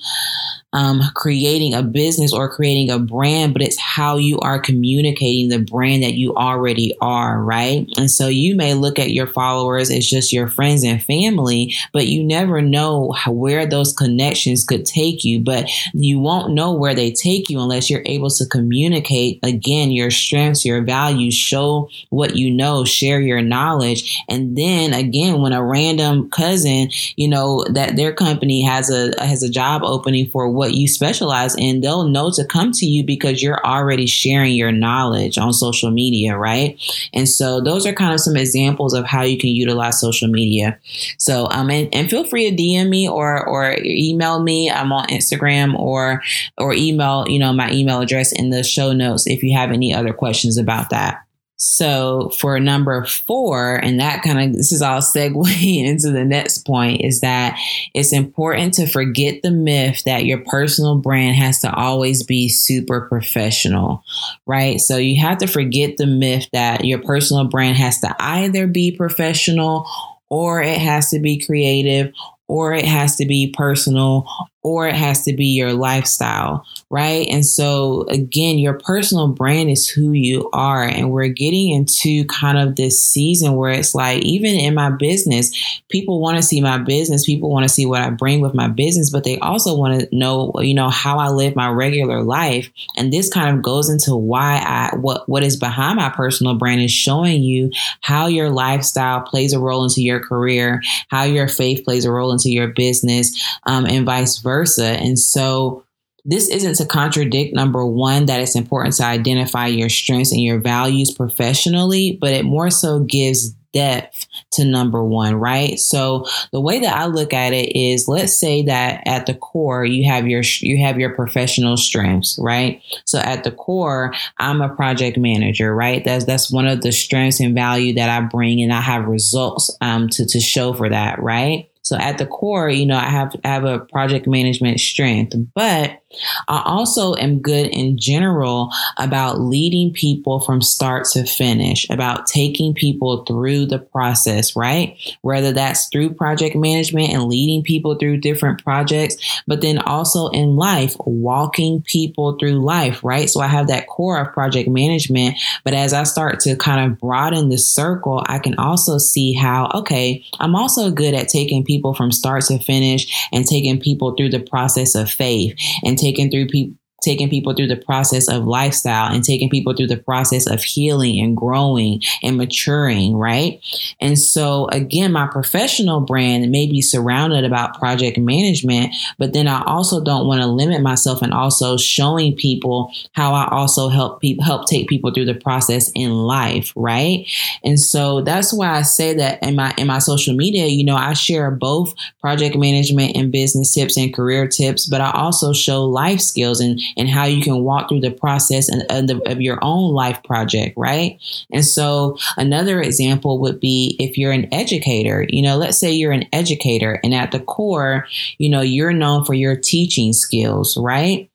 um, 0.73 1.03
creating 1.15 1.75
a 1.75 1.83
business 1.83 2.33
or 2.33 2.51
creating 2.51 2.91
a 2.91 2.99
brand, 2.99 3.53
but 3.53 3.63
it's 3.63 3.79
how 3.79 4.17
you 4.17 4.39
are 4.41 4.59
communicating 4.59 5.49
the 5.49 5.59
brand 5.59 6.03
that 6.03 6.15
you 6.15 6.35
already 6.35 6.95
are, 7.01 7.43
right? 7.43 7.87
And 7.97 8.11
so 8.11 8.29
you 8.29 8.55
may 8.55 8.75
look 8.75 8.99
at 8.99 9.11
your 9.11 9.27
followers 9.27 9.91
as 9.91 10.09
just 10.09 10.33
your 10.33 10.49
friends 10.49 10.83
and 10.83 11.03
family, 11.03 11.75
but 11.93 12.07
you 12.07 12.25
never 12.25 12.63
know 12.63 13.15
where 13.27 13.67
those 13.67 13.93
connections 13.93 14.65
could 14.65 14.87
take 14.87 15.25
you. 15.25 15.41
But 15.41 15.71
you 15.93 16.19
won't 16.19 16.55
know 16.55 16.73
where 16.73 16.95
they 16.95 17.13
take 17.13 17.51
you 17.51 17.61
unless 17.61 17.91
you're 17.91 18.03
able 18.07 18.31
to 18.31 18.47
communicate 18.47 19.41
again 19.43 19.91
your 19.91 20.11
strengths, 20.11 20.65
your 20.65 20.83
values, 20.83 21.35
show 21.35 21.91
what 22.11 22.37
you 22.37 22.51
know, 22.51 22.85
share 22.85 23.21
your 23.21 23.43
knowledge. 23.43 24.23
And 24.29 24.57
then 24.57 24.95
again, 24.95 25.41
when 25.41 25.53
a 25.53 25.63
random 25.63 26.31
cousin, 26.31 26.91
you 27.17 27.29
know, 27.29 27.65
that 27.71 27.97
their 27.97 28.13
company 28.13 28.63
has 28.63 28.91
a 28.91 29.13
has 29.23 29.43
a 29.43 29.51
job 29.51 29.83
opening 29.85 30.29
for 30.31 30.49
what 30.49 30.62
you 30.71 30.89
specialize 30.89 31.55
in, 31.57 31.81
they'll 31.81 32.09
know 32.09 32.31
to 32.31 32.45
come 32.45 32.73
to 32.73 32.87
you 32.87 33.05
because 33.05 33.43
you're 33.43 33.65
already 33.65 34.07
sharing 34.07 34.55
your 34.55 34.73
knowledge 34.73 35.39
on 35.39 35.53
social 35.53 35.91
media, 35.91 36.37
right? 36.37 36.81
And 37.13 37.29
so 37.29 37.61
those 37.61 37.87
are 37.87 37.93
kind 37.93 38.15
of 38.15 38.21
some 38.21 38.37
examples 38.37 38.95
of 38.95 39.05
how 39.05 39.23
you 39.23 39.37
can 39.39 39.51
utilize 39.51 40.01
social 40.01 40.29
media. 40.29 40.79
So 41.19 41.49
um 41.51 41.71
and, 41.71 41.93
and 41.95 42.09
feel 42.09 42.25
free 42.25 42.51
to 42.51 42.57
DM 42.57 42.89
me 42.89 43.09
or 43.09 43.47
or 43.47 43.77
email 43.85 44.41
me. 44.41 44.71
I'm 44.71 44.93
on 44.93 45.09
Instagram 45.09 45.79
or 45.79 46.23
or 46.59 46.73
email, 46.73 47.25
you 47.29 47.39
know, 47.39 47.53
my 47.53 47.71
email 47.73 48.01
address 48.01 48.33
in 48.33 48.51
the 48.51 48.63
show 48.63 48.93
notes 48.93 49.27
if 49.27 49.43
you 49.43 49.57
have 49.57 49.71
any 49.71 49.93
other 49.93 50.13
questions 50.13 50.57
about 50.57 50.91
that. 50.91 51.25
So 51.65 52.33
for 52.41 52.59
number 52.59 53.05
four, 53.05 53.77
and 53.77 54.01
that 54.01 54.25
kind 54.25 54.51
of 54.51 54.57
this 54.57 54.73
is 54.73 54.83
all 54.83 55.01
segue 55.01 55.87
into 55.87 56.11
the 56.11 56.25
next 56.25 56.67
point, 56.67 57.03
is 57.03 57.21
that 57.21 57.57
it's 57.95 58.13
important 58.13 58.75
to 58.75 58.89
forget 58.89 59.43
the 59.45 59.53
myth 59.53 60.03
that 60.05 60.25
your 60.25 60.39
personal 60.39 60.97
brand 60.97 61.37
has 61.37 61.61
to 61.61 61.73
always 61.73 62.25
be 62.25 62.49
super 62.49 63.03
professional, 63.03 64.03
right? 64.45 64.81
So 64.81 64.97
you 64.97 65.21
have 65.23 65.39
to 65.39 65.47
forget 65.47 65.99
the 65.99 66.07
myth 66.07 66.49
that 66.53 66.85
your 66.85 66.99
personal 66.99 67.45
brand 67.45 67.77
has 67.77 68.01
to 68.01 68.13
either 68.19 68.67
be 68.67 68.91
professional 68.97 69.89
or 70.29 70.61
it 70.63 70.79
has 70.79 71.11
to 71.11 71.21
be 71.21 71.39
creative 71.39 72.13
or 72.49 72.75
it 72.75 72.87
has 72.87 73.15
to 73.17 73.25
be 73.25 73.55
personal 73.57 74.27
or 74.63 74.87
it 74.87 74.95
has 74.95 75.25
to 75.25 75.33
be 75.33 75.47
your 75.47 75.73
lifestyle, 75.73 76.65
right? 76.89 77.27
And 77.29 77.45
so, 77.45 78.03
again, 78.09 78.59
your 78.59 78.75
personal 78.75 79.27
brand 79.27 79.71
is 79.71 79.89
who 79.89 80.13
you 80.13 80.49
are. 80.53 80.85
And 80.85 81.11
we're 81.11 81.29
getting 81.29 81.71
into 81.71 82.25
kind 82.27 82.59
of 82.59 82.77
this 82.77 83.03
season 83.03 83.57
where 83.57 83.73
it's 83.73 83.93
like, 83.93 84.23
even 84.23 84.55
in 84.55 84.75
my 84.75 84.91
business, 84.91 85.81
people 85.89 86.21
want 86.21 86.37
to 86.37 86.45
see 86.45 86.61
my 86.61 86.79
business, 86.79 87.27
people 87.27 87.51
want 87.51 87.65
to 87.65 87.69
see 87.69 87.87
what 87.87 88.03
I 88.03 88.11
bring 88.11 88.41
with 88.41 88.55
my 88.55 88.69
business, 88.69 89.11
but 89.11 89.25
they 89.25 89.37
also 89.41 89.77
want 89.77 90.01
to 90.01 90.17
know, 90.17 90.53
you 90.61 90.75
know, 90.75 90.91
how 90.91 91.19
I 91.19 91.29
live 91.29 91.57
my 91.57 91.69
regular 91.69 92.23
life. 92.23 92.71
And 92.97 93.13
this 93.13 93.29
kind 93.29 93.57
of 93.57 93.63
goes 93.63 93.91
into 93.91 94.15
why 94.15 94.63
I, 94.65 94.95
what, 94.97 95.29
what 95.29 95.43
is 95.43 95.57
behind 95.57 95.97
my 95.97 96.11
personal 96.11 96.55
brand 96.55 96.83
is 96.83 96.93
showing 96.93 97.43
you 97.43 97.73
how 98.01 98.29
your 98.29 98.51
lifestyle 98.51 99.23
plays 99.23 99.53
a 99.53 99.59
role 99.59 99.83
into 99.83 100.03
your 100.03 100.21
career, 100.21 100.81
how 101.09 101.25
your 101.25 101.49
faith 101.49 101.85
plays 101.85 102.05
a 102.05 102.13
role 102.13 102.31
into 102.31 102.49
your 102.51 102.69
business, 102.69 103.59
um, 103.67 103.87
and 103.87 104.07
vice 104.07 104.39
versa 104.39 104.52
versa. 104.53 104.89
And 105.01 105.19
so 105.19 105.85
this 106.25 106.49
isn't 106.49 106.77
to 106.77 106.87
contradict 106.87 107.55
number 107.55 107.85
one, 107.85 108.27
that 108.27 108.41
it's 108.41 108.55
important 108.55 108.95
to 108.97 109.05
identify 109.05 109.67
your 109.67 109.89
strengths 109.89 110.31
and 110.31 110.41
your 110.41 110.61
values 110.61 111.11
professionally, 111.11 112.19
but 112.21 112.33
it 112.33 112.45
more 112.45 112.71
so 112.71 113.01
gives 113.01 113.55
depth 113.73 114.27
to 114.53 114.67
number 114.67 115.03
one, 115.03 115.35
right? 115.35 115.79
So 115.79 116.27
the 116.53 116.61
way 116.61 116.81
that 116.81 116.95
I 116.95 117.07
look 117.07 117.33
at 117.33 117.55
it 117.55 117.75
is 117.75 118.07
let's 118.07 118.39
say 118.39 118.63
that 118.65 119.03
at 119.07 119.25
the 119.25 119.35
core 119.35 119.83
you 119.85 120.05
have 120.11 120.29
your 120.29 120.43
you 120.61 120.85
have 120.85 121.01
your 121.01 121.15
professional 121.15 121.79
strengths, 121.79 122.39
right? 122.39 122.83
So 123.07 123.19
at 123.19 123.45
the 123.45 123.51
core, 123.51 124.13
I'm 124.39 124.61
a 124.61 124.75
project 124.75 125.17
manager, 125.17 125.75
right? 125.75 126.05
That's 126.05 126.27
that's 126.27 126.53
one 126.53 126.67
of 126.67 126.83
the 126.83 126.93
strengths 126.93 127.41
and 127.41 127.55
value 127.55 127.95
that 127.95 128.11
I 128.11 128.21
bring 128.27 128.61
and 128.61 128.73
I 128.73 128.83
have 128.83 129.07
results 129.07 129.75
um 129.81 130.09
to 130.11 130.27
to 130.27 130.39
show 130.39 130.75
for 130.75 130.91
that, 130.91 131.21
right? 131.23 131.72
So 131.83 131.97
at 131.97 132.19
the 132.19 132.27
core, 132.27 132.69
you 132.69 132.87
know, 132.87 132.97
I 132.97 133.11
have 133.11 133.35
I 133.45 133.49
have 133.49 133.65
a 133.65 133.81
project 133.81 134.27
management 134.27 134.81
strength, 134.81 135.35
but 135.55 136.02
I 136.49 136.63
also 136.65 137.15
am 137.15 137.41
good 137.41 137.67
in 137.67 137.99
general 137.99 138.71
about 138.97 139.41
leading 139.41 139.93
people 139.93 140.41
from 140.41 140.61
start 140.61 141.07
to 141.13 141.25
finish, 141.25 141.89
about 141.91 142.27
taking 142.27 142.75
people 142.75 143.25
through 143.25 143.67
the 143.67 143.79
process, 143.79 144.57
right? 144.57 144.99
Whether 145.23 145.53
that's 145.53 145.89
through 145.89 146.15
project 146.15 146.57
management 146.57 147.11
and 147.13 147.25
leading 147.25 147.63
people 147.63 147.97
through 147.97 148.19
different 148.19 148.63
projects, 148.63 149.43
but 149.47 149.61
then 149.61 149.79
also 149.79 150.29
in 150.29 150.57
life, 150.57 150.97
walking 151.05 151.83
people 151.83 152.37
through 152.39 152.65
life, 152.65 153.03
right? 153.03 153.29
So 153.29 153.41
I 153.41 153.47
have 153.47 153.69
that 153.69 153.87
core 153.87 154.21
of 154.21 154.33
project 154.33 154.69
management, 154.69 155.37
but 155.65 155.75
as 155.75 155.93
I 155.93 156.05
start 156.05 156.41
to 156.41 156.57
kind 156.57 156.91
of 156.91 156.99
broaden 156.99 157.49
the 157.49 157.59
circle, 157.59 158.23
I 158.27 158.39
can 158.39 158.57
also 158.57 158.99
see 158.99 159.33
how, 159.33 159.71
okay, 159.75 160.25
I'm 160.41 160.55
also 160.55 160.91
good 160.91 161.15
at 161.15 161.29
taking 161.29 161.65
people 161.65 161.95
from 161.95 162.13
start 162.13 162.45
to 162.45 162.59
finish 162.59 163.29
and 163.33 163.47
taking 163.47 163.81
people 163.81 164.15
through 164.15 164.31
the 164.31 164.41
process 164.41 164.95
of 164.95 165.11
faith 165.11 165.55
and 165.83 165.99
taking 166.03 166.31
through 166.31 166.49
people 166.49 166.77
taking 167.03 167.29
people 167.29 167.55
through 167.55 167.67
the 167.67 167.77
process 167.77 168.29
of 168.29 168.47
lifestyle 168.47 169.13
and 169.13 169.25
taking 169.25 169.51
people 169.51 169.75
through 169.75 169.89
the 169.89 169.97
process 169.97 170.47
of 170.47 170.63
healing 170.63 171.21
and 171.21 171.37
growing 171.37 172.01
and 172.23 172.37
maturing, 172.37 173.17
right? 173.17 173.61
And 174.01 174.19
so 174.19 174.69
again, 174.69 175.13
my 175.13 175.27
professional 175.27 176.01
brand 176.01 176.51
may 176.51 176.67
be 176.67 176.81
surrounded 176.81 177.45
about 177.45 177.79
project 177.79 178.19
management, 178.19 178.95
but 179.19 179.33
then 179.33 179.49
I 179.49 179.63
also 179.65 180.03
don't 180.03 180.27
want 180.27 180.41
to 180.41 180.47
limit 180.47 180.83
myself 180.83 181.23
and 181.23 181.33
also 181.35 181.77
showing 181.77 182.37
people 182.37 182.93
how 183.13 183.33
I 183.35 183.49
also 183.51 183.89
help 183.89 184.21
people 184.21 184.45
help 184.45 184.67
take 184.67 184.89
people 184.89 185.13
through 185.13 185.27
the 185.27 185.35
process 185.35 185.91
in 185.95 186.11
life, 186.13 186.73
right? 186.77 187.27
And 187.65 187.79
so 187.79 188.23
that's 188.23 188.53
why 188.53 188.71
I 188.71 188.83
say 188.83 189.15
that 189.15 189.43
in 189.43 189.57
my 189.57 189.75
in 189.77 189.87
my 189.87 189.99
social 189.99 190.35
media, 190.35 190.67
you 190.67 190.85
know, 190.85 190.97
I 190.97 191.13
share 191.15 191.51
both 191.51 191.95
project 192.21 192.57
management 192.57 193.17
and 193.17 193.33
business 193.33 193.75
tips 193.75 193.97
and 193.97 194.15
career 194.15 194.47
tips, 194.47 194.87
but 194.87 195.01
I 195.01 195.11
also 195.13 195.53
show 195.53 195.85
life 195.85 196.21
skills 196.21 196.61
and 196.61 196.81
and 196.97 197.09
how 197.09 197.25
you 197.25 197.43
can 197.43 197.63
walk 197.65 197.89
through 197.89 198.01
the 198.01 198.11
process 198.11 198.69
and, 198.69 199.11
of 199.27 199.41
your 199.41 199.59
own 199.63 199.93
life 199.93 200.23
project, 200.25 200.77
right? 200.77 201.19
And 201.53 201.65
so 201.65 202.19
another 202.37 202.81
example 202.81 203.39
would 203.41 203.61
be 203.61 203.97
if 203.99 204.19
you're 204.19 204.33
an 204.33 204.53
educator, 204.53 205.27
you 205.29 205.43
know, 205.43 205.57
let's 205.57 205.79
say 205.79 205.93
you're 205.93 206.13
an 206.13 206.29
educator 206.33 207.01
and 207.03 207.15
at 207.15 207.33
the 207.33 207.41
core, 207.41 208.07
you 208.39 208.49
know, 208.49 208.61
you're 208.61 208.93
known 208.93 209.25
for 209.25 209.35
your 209.35 209.57
teaching 209.57 210.13
skills, 210.13 210.77
right? 210.77 211.29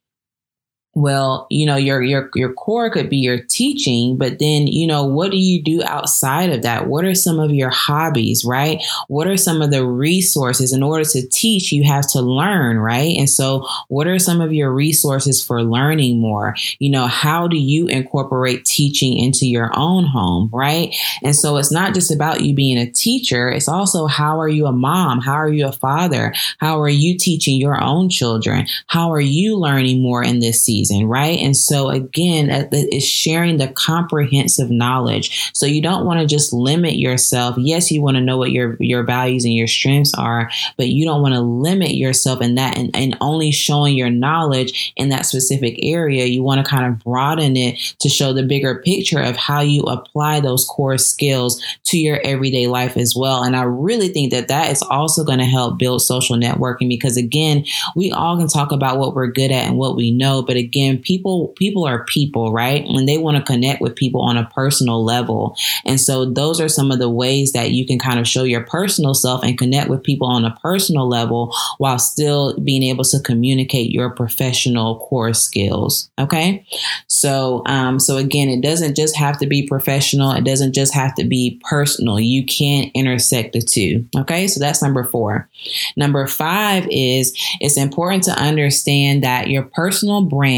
Well 0.97 1.45
you 1.51 1.65
know 1.65 1.75
your 1.75 2.01
your 2.01 2.31
your 2.33 2.51
core 2.53 2.89
could 2.89 3.09
be 3.09 3.17
your 3.17 3.39
teaching 3.39 4.17
but 4.17 4.39
then 4.39 4.65
you 4.65 4.87
know 4.87 5.05
what 5.05 5.29
do 5.29 5.37
you 5.37 5.61
do 5.61 5.83
outside 5.83 6.49
of 6.49 6.63
that? 6.63 6.87
What 6.87 7.05
are 7.05 7.13
some 7.13 7.39
of 7.39 7.51
your 7.51 7.69
hobbies 7.69 8.43
right? 8.43 8.83
What 9.07 9.27
are 9.27 9.37
some 9.37 9.61
of 9.61 9.69
the 9.69 9.85
resources? 9.85 10.73
In 10.73 10.81
order 10.81 11.05
to 11.05 11.27
teach 11.27 11.71
you 11.71 11.83
have 11.83 12.07
to 12.07 12.21
learn 12.21 12.79
right? 12.79 13.15
And 13.17 13.29
so 13.29 13.67
what 13.89 14.07
are 14.07 14.17
some 14.17 14.41
of 14.41 14.53
your 14.53 14.73
resources 14.73 15.43
for 15.43 15.63
learning 15.63 16.19
more? 16.19 16.55
You 16.79 16.89
know 16.89 17.05
how 17.05 17.47
do 17.47 17.57
you 17.57 17.87
incorporate 17.87 18.65
teaching 18.65 19.17
into 19.17 19.45
your 19.45 19.69
own 19.75 20.05
home 20.05 20.49
right? 20.51 20.95
And 21.23 21.35
so 21.35 21.57
it's 21.57 21.71
not 21.71 21.93
just 21.93 22.11
about 22.11 22.41
you 22.41 22.55
being 22.55 22.77
a 22.77 22.89
teacher 22.89 23.49
it's 23.49 23.67
also 23.67 24.07
how 24.07 24.39
are 24.39 24.49
you 24.49 24.65
a 24.65 24.71
mom? 24.71 25.21
How 25.21 25.33
are 25.33 25.51
you 25.51 25.67
a 25.67 25.71
father? 25.71 26.33
How 26.57 26.81
are 26.81 26.89
you 26.89 27.17
teaching 27.17 27.59
your 27.59 27.81
own 27.81 28.09
children? 28.09 28.65
How 28.87 29.11
are 29.11 29.21
you 29.21 29.57
learning 29.57 30.01
more 30.01 30.23
in 30.23 30.39
this 30.39 30.61
season 30.61 30.86
right? 31.07 31.39
And 31.39 31.55
so 31.55 31.89
again, 31.89 32.69
it's 32.71 33.05
sharing 33.05 33.57
the 33.57 33.67
comprehensive 33.67 34.69
knowledge. 34.69 35.51
So 35.53 35.65
you 35.65 35.81
don't 35.81 36.05
want 36.05 36.19
to 36.19 36.25
just 36.25 36.53
limit 36.53 36.95
yourself. 36.95 37.55
Yes, 37.57 37.91
you 37.91 38.01
want 38.01 38.17
to 38.17 38.21
know 38.21 38.37
what 38.37 38.51
your 38.51 38.77
your 38.79 39.03
values 39.03 39.45
and 39.45 39.53
your 39.53 39.67
strengths 39.67 40.13
are, 40.15 40.49
but 40.77 40.87
you 40.87 41.05
don't 41.05 41.21
want 41.21 41.33
to 41.35 41.41
limit 41.41 41.95
yourself 41.95 42.41
in 42.41 42.55
that 42.55 42.77
and, 42.77 42.95
and 42.95 43.17
only 43.21 43.51
showing 43.51 43.95
your 43.95 44.09
knowledge 44.09 44.93
in 44.95 45.09
that 45.09 45.25
specific 45.25 45.77
area. 45.81 46.25
You 46.25 46.43
want 46.43 46.63
to 46.63 46.69
kind 46.69 46.85
of 46.85 47.03
broaden 47.03 47.55
it 47.57 47.77
to 47.99 48.09
show 48.09 48.33
the 48.33 48.43
bigger 48.43 48.81
picture 48.81 49.21
of 49.21 49.35
how 49.35 49.61
you 49.61 49.83
apply 49.83 50.39
those 50.39 50.65
core 50.65 50.97
skills 50.97 51.61
to 51.85 51.97
your 51.97 52.19
everyday 52.23 52.67
life 52.67 52.97
as 52.97 53.15
well. 53.15 53.43
And 53.43 53.55
I 53.55 53.63
really 53.63 54.09
think 54.09 54.31
that 54.31 54.47
that 54.47 54.71
is 54.71 54.81
also 54.83 55.23
going 55.23 55.39
to 55.39 55.45
help 55.45 55.77
build 55.77 56.01
social 56.01 56.35
networking 56.37 56.89
because 56.89 57.17
again, 57.17 57.65
we 57.95 58.11
all 58.11 58.37
can 58.37 58.47
talk 58.47 58.71
about 58.71 58.97
what 58.97 59.15
we're 59.15 59.27
good 59.27 59.51
at 59.51 59.65
and 59.65 59.77
what 59.77 59.95
we 59.95 60.11
know, 60.11 60.41
but 60.41 60.55
again, 60.55 60.66
people 61.01 61.49
people 61.57 61.85
are 61.85 62.03
people, 62.05 62.51
right? 62.51 62.83
And 62.85 63.07
they 63.07 63.17
want 63.17 63.37
to 63.37 63.43
connect 63.43 63.81
with 63.81 63.95
people 63.95 64.21
on 64.21 64.37
a 64.37 64.49
personal 64.53 65.03
level. 65.03 65.55
And 65.85 65.99
so 65.99 66.25
those 66.25 66.59
are 66.59 66.69
some 66.69 66.91
of 66.91 66.99
the 66.99 67.09
ways 67.09 67.53
that 67.53 67.71
you 67.71 67.85
can 67.85 67.99
kind 67.99 68.19
of 68.19 68.27
show 68.27 68.43
your 68.43 68.63
personal 68.63 69.13
self 69.13 69.43
and 69.43 69.57
connect 69.57 69.89
with 69.89 70.03
people 70.03 70.27
on 70.27 70.45
a 70.45 70.55
personal 70.61 71.07
level 71.07 71.53
while 71.77 71.99
still 71.99 72.57
being 72.59 72.83
able 72.83 73.03
to 73.05 73.19
communicate 73.19 73.91
your 73.91 74.09
professional 74.09 74.99
core 74.99 75.33
skills. 75.33 76.09
Okay. 76.19 76.65
So 77.07 77.63
um, 77.65 77.99
so 77.99 78.17
again, 78.17 78.49
it 78.49 78.61
doesn't 78.61 78.95
just 78.95 79.15
have 79.15 79.37
to 79.39 79.47
be 79.47 79.67
professional, 79.67 80.31
it 80.31 80.43
doesn't 80.43 80.73
just 80.73 80.93
have 80.93 81.15
to 81.15 81.23
be 81.23 81.61
personal. 81.63 82.19
You 82.19 82.45
can 82.45 82.91
intersect 82.93 83.53
the 83.53 83.61
two. 83.61 84.07
Okay. 84.15 84.47
So 84.47 84.59
that's 84.59 84.81
number 84.81 85.03
four. 85.03 85.49
Number 85.95 86.27
five 86.27 86.87
is 86.89 87.33
it's 87.59 87.77
important 87.77 88.23
to 88.23 88.31
understand 88.31 89.23
that 89.23 89.49
your 89.49 89.63
personal 89.63 90.23
brand 90.23 90.56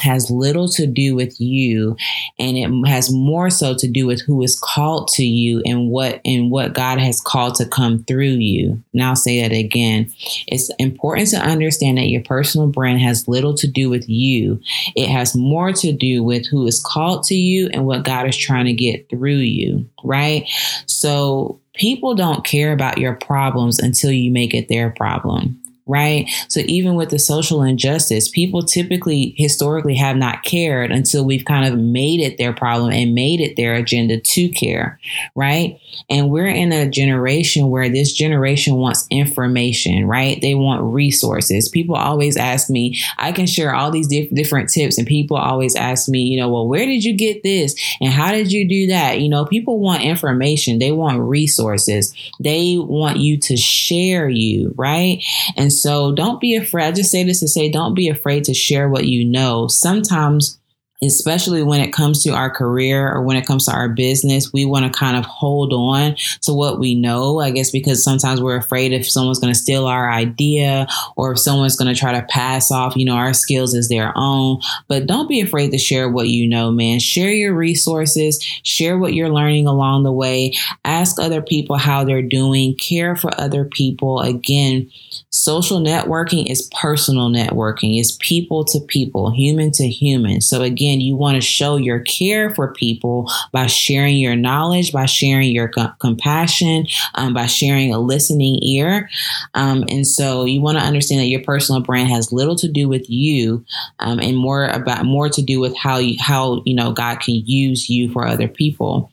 has 0.00 0.30
little 0.30 0.68
to 0.68 0.86
do 0.86 1.14
with 1.14 1.40
you 1.40 1.96
and 2.38 2.56
it 2.56 2.88
has 2.88 3.12
more 3.12 3.50
so 3.50 3.74
to 3.74 3.88
do 3.88 4.06
with 4.06 4.20
who 4.22 4.42
is 4.42 4.58
called 4.58 5.08
to 5.08 5.24
you 5.24 5.62
and 5.64 5.90
what 5.90 6.20
and 6.24 6.50
what 6.50 6.72
God 6.72 6.98
has 6.98 7.20
called 7.20 7.54
to 7.56 7.66
come 7.66 8.04
through 8.04 8.24
you. 8.24 8.82
And 8.92 9.02
I'll 9.02 9.16
say 9.16 9.42
that 9.42 9.54
again. 9.54 10.10
It's 10.46 10.70
important 10.78 11.28
to 11.28 11.36
understand 11.36 11.98
that 11.98 12.08
your 12.08 12.22
personal 12.22 12.68
brand 12.68 13.00
has 13.00 13.28
little 13.28 13.54
to 13.54 13.66
do 13.66 13.90
with 13.90 14.08
you. 14.08 14.60
It 14.96 15.08
has 15.08 15.34
more 15.34 15.72
to 15.72 15.92
do 15.92 16.22
with 16.22 16.46
who 16.46 16.66
is 16.66 16.82
called 16.82 17.24
to 17.24 17.34
you 17.34 17.68
and 17.72 17.86
what 17.86 18.04
God 18.04 18.28
is 18.28 18.36
trying 18.36 18.66
to 18.66 18.72
get 18.72 19.08
through 19.08 19.36
you, 19.36 19.88
right? 20.04 20.48
So 20.86 21.60
people 21.74 22.14
don't 22.14 22.44
care 22.44 22.72
about 22.72 22.98
your 22.98 23.14
problems 23.14 23.78
until 23.78 24.10
you 24.10 24.30
make 24.30 24.54
it 24.54 24.68
their 24.68 24.90
problem 24.90 25.60
right? 25.90 26.30
So 26.48 26.60
even 26.66 26.94
with 26.94 27.10
the 27.10 27.18
social 27.18 27.62
injustice, 27.62 28.28
people 28.28 28.62
typically 28.62 29.34
historically 29.36 29.96
have 29.96 30.16
not 30.16 30.44
cared 30.44 30.92
until 30.92 31.24
we've 31.24 31.44
kind 31.44 31.70
of 31.70 31.78
made 31.78 32.20
it 32.20 32.38
their 32.38 32.52
problem 32.52 32.92
and 32.92 33.14
made 33.14 33.40
it 33.40 33.56
their 33.56 33.74
agenda 33.74 34.20
to 34.20 34.48
care, 34.50 35.00
right? 35.34 35.80
And 36.08 36.30
we're 36.30 36.46
in 36.46 36.72
a 36.72 36.88
generation 36.88 37.70
where 37.70 37.88
this 37.88 38.12
generation 38.12 38.76
wants 38.76 39.06
information, 39.10 40.06
right? 40.06 40.40
They 40.40 40.54
want 40.54 40.82
resources. 40.82 41.68
People 41.68 41.96
always 41.96 42.36
ask 42.36 42.70
me, 42.70 42.98
I 43.18 43.32
can 43.32 43.46
share 43.46 43.74
all 43.74 43.90
these 43.90 44.06
diff- 44.06 44.30
different 44.32 44.70
tips, 44.70 44.96
and 44.96 45.06
people 45.06 45.36
always 45.36 45.74
ask 45.74 46.08
me, 46.08 46.22
you 46.22 46.38
know, 46.38 46.48
well, 46.48 46.68
where 46.68 46.86
did 46.86 47.02
you 47.04 47.16
get 47.16 47.42
this? 47.42 47.74
And 48.00 48.12
how 48.12 48.30
did 48.30 48.52
you 48.52 48.68
do 48.68 48.86
that? 48.88 49.20
You 49.20 49.28
know, 49.28 49.44
people 49.44 49.80
want 49.80 50.02
information, 50.02 50.78
they 50.78 50.92
want 50.92 51.20
resources, 51.20 52.14
they 52.38 52.76
want 52.78 53.16
you 53.16 53.38
to 53.38 53.56
share 53.56 54.28
you, 54.28 54.72
right? 54.76 55.22
And 55.56 55.72
so 55.80 56.12
don't 56.12 56.40
be 56.40 56.54
afraid. 56.54 56.86
I 56.86 56.92
just 56.92 57.10
say 57.10 57.24
this 57.24 57.40
to 57.40 57.48
say, 57.48 57.70
don't 57.70 57.94
be 57.94 58.08
afraid 58.08 58.44
to 58.44 58.54
share 58.54 58.88
what 58.88 59.06
you 59.06 59.24
know. 59.24 59.66
Sometimes 59.66 60.59
especially 61.02 61.62
when 61.62 61.80
it 61.80 61.92
comes 61.92 62.22
to 62.22 62.30
our 62.30 62.50
career 62.50 63.10
or 63.10 63.22
when 63.22 63.36
it 63.36 63.46
comes 63.46 63.64
to 63.64 63.72
our 63.72 63.88
business, 63.88 64.52
we 64.52 64.64
want 64.64 64.84
to 64.84 64.98
kind 64.98 65.16
of 65.16 65.24
hold 65.24 65.72
on 65.72 66.14
to 66.42 66.52
what 66.52 66.78
we 66.78 66.94
know, 66.94 67.40
I 67.40 67.50
guess, 67.50 67.70
because 67.70 68.04
sometimes 68.04 68.42
we're 68.42 68.56
afraid 68.56 68.92
if 68.92 69.08
someone's 69.08 69.38
going 69.38 69.52
to 69.52 69.58
steal 69.58 69.86
our 69.86 70.10
idea 70.10 70.86
or 71.16 71.32
if 71.32 71.38
someone's 71.38 71.76
going 71.76 71.92
to 71.92 71.98
try 71.98 72.12
to 72.12 72.26
pass 72.28 72.70
off, 72.70 72.96
you 72.96 73.06
know, 73.06 73.14
our 73.14 73.32
skills 73.32 73.74
as 73.74 73.88
their 73.88 74.12
own. 74.14 74.60
But 74.88 75.06
don't 75.06 75.28
be 75.28 75.40
afraid 75.40 75.70
to 75.70 75.78
share 75.78 76.08
what 76.08 76.28
you 76.28 76.46
know, 76.46 76.70
man. 76.70 76.98
Share 76.98 77.30
your 77.30 77.54
resources, 77.54 78.42
share 78.62 78.98
what 78.98 79.14
you're 79.14 79.30
learning 79.30 79.66
along 79.66 80.02
the 80.02 80.12
way, 80.12 80.54
ask 80.84 81.18
other 81.18 81.40
people 81.40 81.76
how 81.76 82.04
they're 82.04 82.22
doing, 82.22 82.74
care 82.76 83.16
for 83.16 83.30
other 83.40 83.64
people. 83.64 84.20
Again, 84.20 84.90
social 85.30 85.80
networking 85.80 86.50
is 86.50 86.68
personal 86.78 87.30
networking, 87.30 87.98
it's 87.98 88.18
people 88.20 88.64
to 88.66 88.80
people, 88.80 89.30
human 89.30 89.70
to 89.72 89.88
human. 89.88 90.40
So, 90.40 90.62
again, 90.62 90.89
again, 90.90 91.00
you 91.00 91.16
want 91.16 91.36
to 91.36 91.40
show 91.40 91.76
your 91.76 92.00
care 92.00 92.54
for 92.54 92.72
people 92.72 93.30
by 93.52 93.66
sharing 93.66 94.16
your 94.16 94.36
knowledge, 94.36 94.92
by 94.92 95.06
sharing 95.06 95.50
your 95.52 95.68
co- 95.68 95.92
compassion, 95.98 96.86
um, 97.14 97.32
by 97.32 97.46
sharing 97.46 97.92
a 97.94 97.98
listening 97.98 98.58
ear. 98.62 99.08
Um, 99.54 99.84
and 99.88 100.06
so 100.06 100.44
you 100.44 100.60
want 100.60 100.78
to 100.78 100.84
understand 100.84 101.20
that 101.20 101.26
your 101.26 101.42
personal 101.42 101.80
brand 101.80 102.08
has 102.08 102.32
little 102.32 102.56
to 102.56 102.68
do 102.68 102.88
with 102.88 103.08
you 103.08 103.64
um, 104.00 104.18
and 104.18 104.36
more 104.36 104.66
about 104.66 105.04
more 105.04 105.28
to 105.28 105.42
do 105.42 105.60
with 105.60 105.76
how 105.76 105.98
you, 105.98 106.16
how, 106.20 106.62
you 106.64 106.74
know, 106.74 106.92
God 106.92 107.20
can 107.20 107.34
use 107.46 107.88
you 107.88 108.10
for 108.12 108.26
other 108.26 108.48
people. 108.48 109.12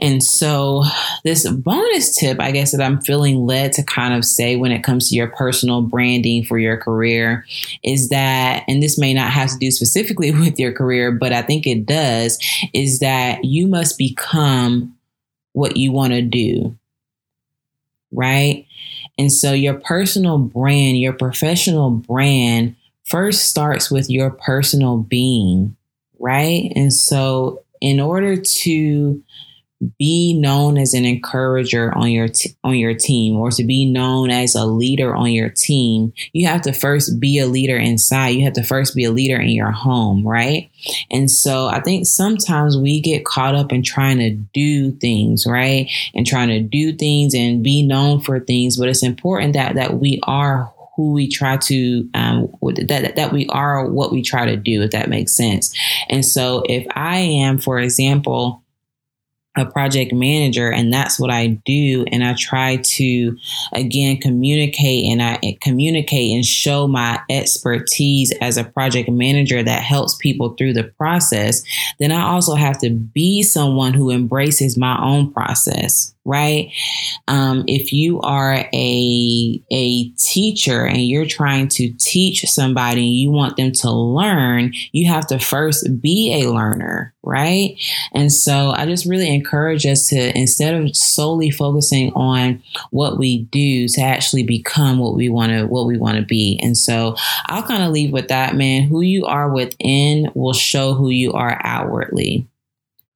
And 0.00 0.22
so, 0.22 0.84
this 1.22 1.48
bonus 1.48 2.16
tip, 2.16 2.40
I 2.40 2.50
guess, 2.50 2.72
that 2.72 2.82
I'm 2.82 3.00
feeling 3.00 3.46
led 3.46 3.72
to 3.74 3.82
kind 3.84 4.12
of 4.12 4.24
say 4.24 4.56
when 4.56 4.72
it 4.72 4.82
comes 4.82 5.08
to 5.08 5.14
your 5.14 5.28
personal 5.28 5.82
branding 5.82 6.44
for 6.44 6.58
your 6.58 6.76
career 6.76 7.46
is 7.84 8.08
that, 8.08 8.64
and 8.66 8.82
this 8.82 8.98
may 8.98 9.14
not 9.14 9.30
have 9.30 9.50
to 9.50 9.58
do 9.58 9.70
specifically 9.70 10.30
with 10.32 10.58
your 10.58 10.72
career, 10.72 10.93
but 11.12 11.32
I 11.32 11.42
think 11.42 11.66
it 11.66 11.86
does, 11.86 12.38
is 12.72 13.00
that 13.00 13.44
you 13.44 13.66
must 13.66 13.98
become 13.98 14.96
what 15.52 15.76
you 15.76 15.92
want 15.92 16.12
to 16.12 16.22
do. 16.22 16.76
Right. 18.12 18.66
And 19.18 19.32
so, 19.32 19.52
your 19.52 19.74
personal 19.74 20.38
brand, 20.38 20.98
your 20.98 21.12
professional 21.12 21.90
brand, 21.90 22.76
first 23.04 23.48
starts 23.48 23.90
with 23.90 24.10
your 24.10 24.30
personal 24.30 24.98
being. 24.98 25.76
Right. 26.18 26.72
And 26.74 26.92
so, 26.92 27.62
in 27.80 28.00
order 28.00 28.36
to 28.36 29.22
be 29.98 30.34
known 30.34 30.78
as 30.78 30.94
an 30.94 31.04
encourager 31.04 31.92
on 31.96 32.10
your 32.10 32.28
t- 32.28 32.54
on 32.62 32.76
your 32.76 32.94
team 32.94 33.36
or 33.36 33.50
to 33.50 33.64
be 33.64 33.84
known 33.84 34.30
as 34.30 34.54
a 34.54 34.64
leader 34.64 35.14
on 35.14 35.32
your 35.32 35.50
team 35.50 36.12
you 36.32 36.46
have 36.46 36.62
to 36.62 36.72
first 36.72 37.20
be 37.20 37.38
a 37.38 37.46
leader 37.46 37.76
inside. 37.76 38.28
You 38.30 38.44
have 38.44 38.54
to 38.54 38.62
first 38.62 38.94
be 38.94 39.04
a 39.04 39.10
leader 39.10 39.38
in 39.38 39.50
your 39.50 39.72
home 39.72 40.26
right? 40.26 40.70
And 41.10 41.30
so 41.30 41.66
i 41.66 41.80
think 41.80 42.06
sometimes 42.06 42.76
we 42.76 43.00
get 43.00 43.24
caught 43.24 43.54
up 43.54 43.72
in 43.72 43.82
trying 43.82 44.18
to 44.18 44.30
do 44.30 44.92
things 44.92 45.44
right? 45.46 45.90
And 46.14 46.26
trying 46.26 46.48
to 46.48 46.60
do 46.60 46.92
things 46.92 47.34
and 47.34 47.62
be 47.62 47.82
known 47.82 48.20
for 48.20 48.40
things 48.40 48.76
but 48.76 48.88
it's 48.88 49.02
important 49.02 49.54
that 49.54 49.74
that 49.74 49.98
we 49.98 50.20
are 50.24 50.72
who 50.96 51.12
we 51.12 51.28
try 51.28 51.56
to 51.56 52.08
um, 52.14 52.48
that 52.62 53.16
that 53.16 53.32
we 53.32 53.46
are 53.48 53.90
what 53.90 54.12
we 54.12 54.22
try 54.22 54.46
to 54.46 54.56
do 54.56 54.82
if 54.82 54.92
that 54.92 55.08
makes 55.08 55.32
sense. 55.32 55.74
And 56.08 56.24
so 56.24 56.62
if 56.68 56.86
i 56.94 57.18
am 57.18 57.58
for 57.58 57.78
example 57.78 58.63
a 59.56 59.64
project 59.64 60.12
manager 60.12 60.70
and 60.70 60.92
that's 60.92 61.18
what 61.18 61.30
I 61.30 61.58
do. 61.64 62.04
And 62.10 62.24
I 62.24 62.34
try 62.34 62.76
to 62.76 63.36
again 63.72 64.18
communicate 64.18 65.04
and 65.04 65.22
I 65.22 65.38
eh, 65.42 65.52
communicate 65.60 66.34
and 66.34 66.44
show 66.44 66.86
my 66.88 67.20
expertise 67.30 68.32
as 68.40 68.56
a 68.56 68.64
project 68.64 69.08
manager 69.08 69.62
that 69.62 69.82
helps 69.82 70.16
people 70.16 70.54
through 70.54 70.72
the 70.72 70.84
process. 70.84 71.62
Then 71.98 72.12
I 72.12 72.22
also 72.22 72.54
have 72.54 72.78
to 72.80 72.90
be 72.90 73.42
someone 73.42 73.94
who 73.94 74.10
embraces 74.10 74.76
my 74.76 75.00
own 75.02 75.32
process 75.32 76.13
right? 76.24 76.72
Um, 77.28 77.64
if 77.66 77.92
you 77.92 78.20
are 78.20 78.54
a 78.72 79.62
a 79.70 80.08
teacher 80.10 80.86
and 80.86 81.06
you're 81.06 81.26
trying 81.26 81.68
to 81.68 81.92
teach 81.98 82.42
somebody 82.46 83.02
you 83.02 83.30
want 83.30 83.56
them 83.56 83.72
to 83.72 83.90
learn, 83.90 84.72
you 84.92 85.08
have 85.08 85.26
to 85.28 85.38
first 85.38 86.00
be 86.00 86.42
a 86.42 86.50
learner, 86.50 87.14
right? 87.22 87.76
And 88.12 88.32
so 88.32 88.70
I 88.70 88.86
just 88.86 89.06
really 89.06 89.32
encourage 89.32 89.86
us 89.86 90.08
to 90.08 90.36
instead 90.38 90.74
of 90.74 90.96
solely 90.96 91.50
focusing 91.50 92.12
on 92.14 92.62
what 92.90 93.18
we 93.18 93.44
do, 93.44 93.88
to 93.88 94.00
actually 94.00 94.44
become 94.44 94.98
what 94.98 95.14
we 95.14 95.28
want 95.28 95.52
to 95.52 95.66
what 95.66 95.86
we 95.86 95.98
want 95.98 96.16
to 96.16 96.24
be. 96.24 96.58
And 96.62 96.76
so 96.76 97.16
I'll 97.46 97.62
kind 97.62 97.82
of 97.82 97.92
leave 97.92 98.12
with 98.12 98.28
that, 98.28 98.56
man. 98.56 98.84
Who 98.84 99.02
you 99.02 99.26
are 99.26 99.52
within 99.52 100.30
will 100.34 100.52
show 100.52 100.94
who 100.94 101.10
you 101.10 101.32
are 101.32 101.60
outwardly 101.62 102.48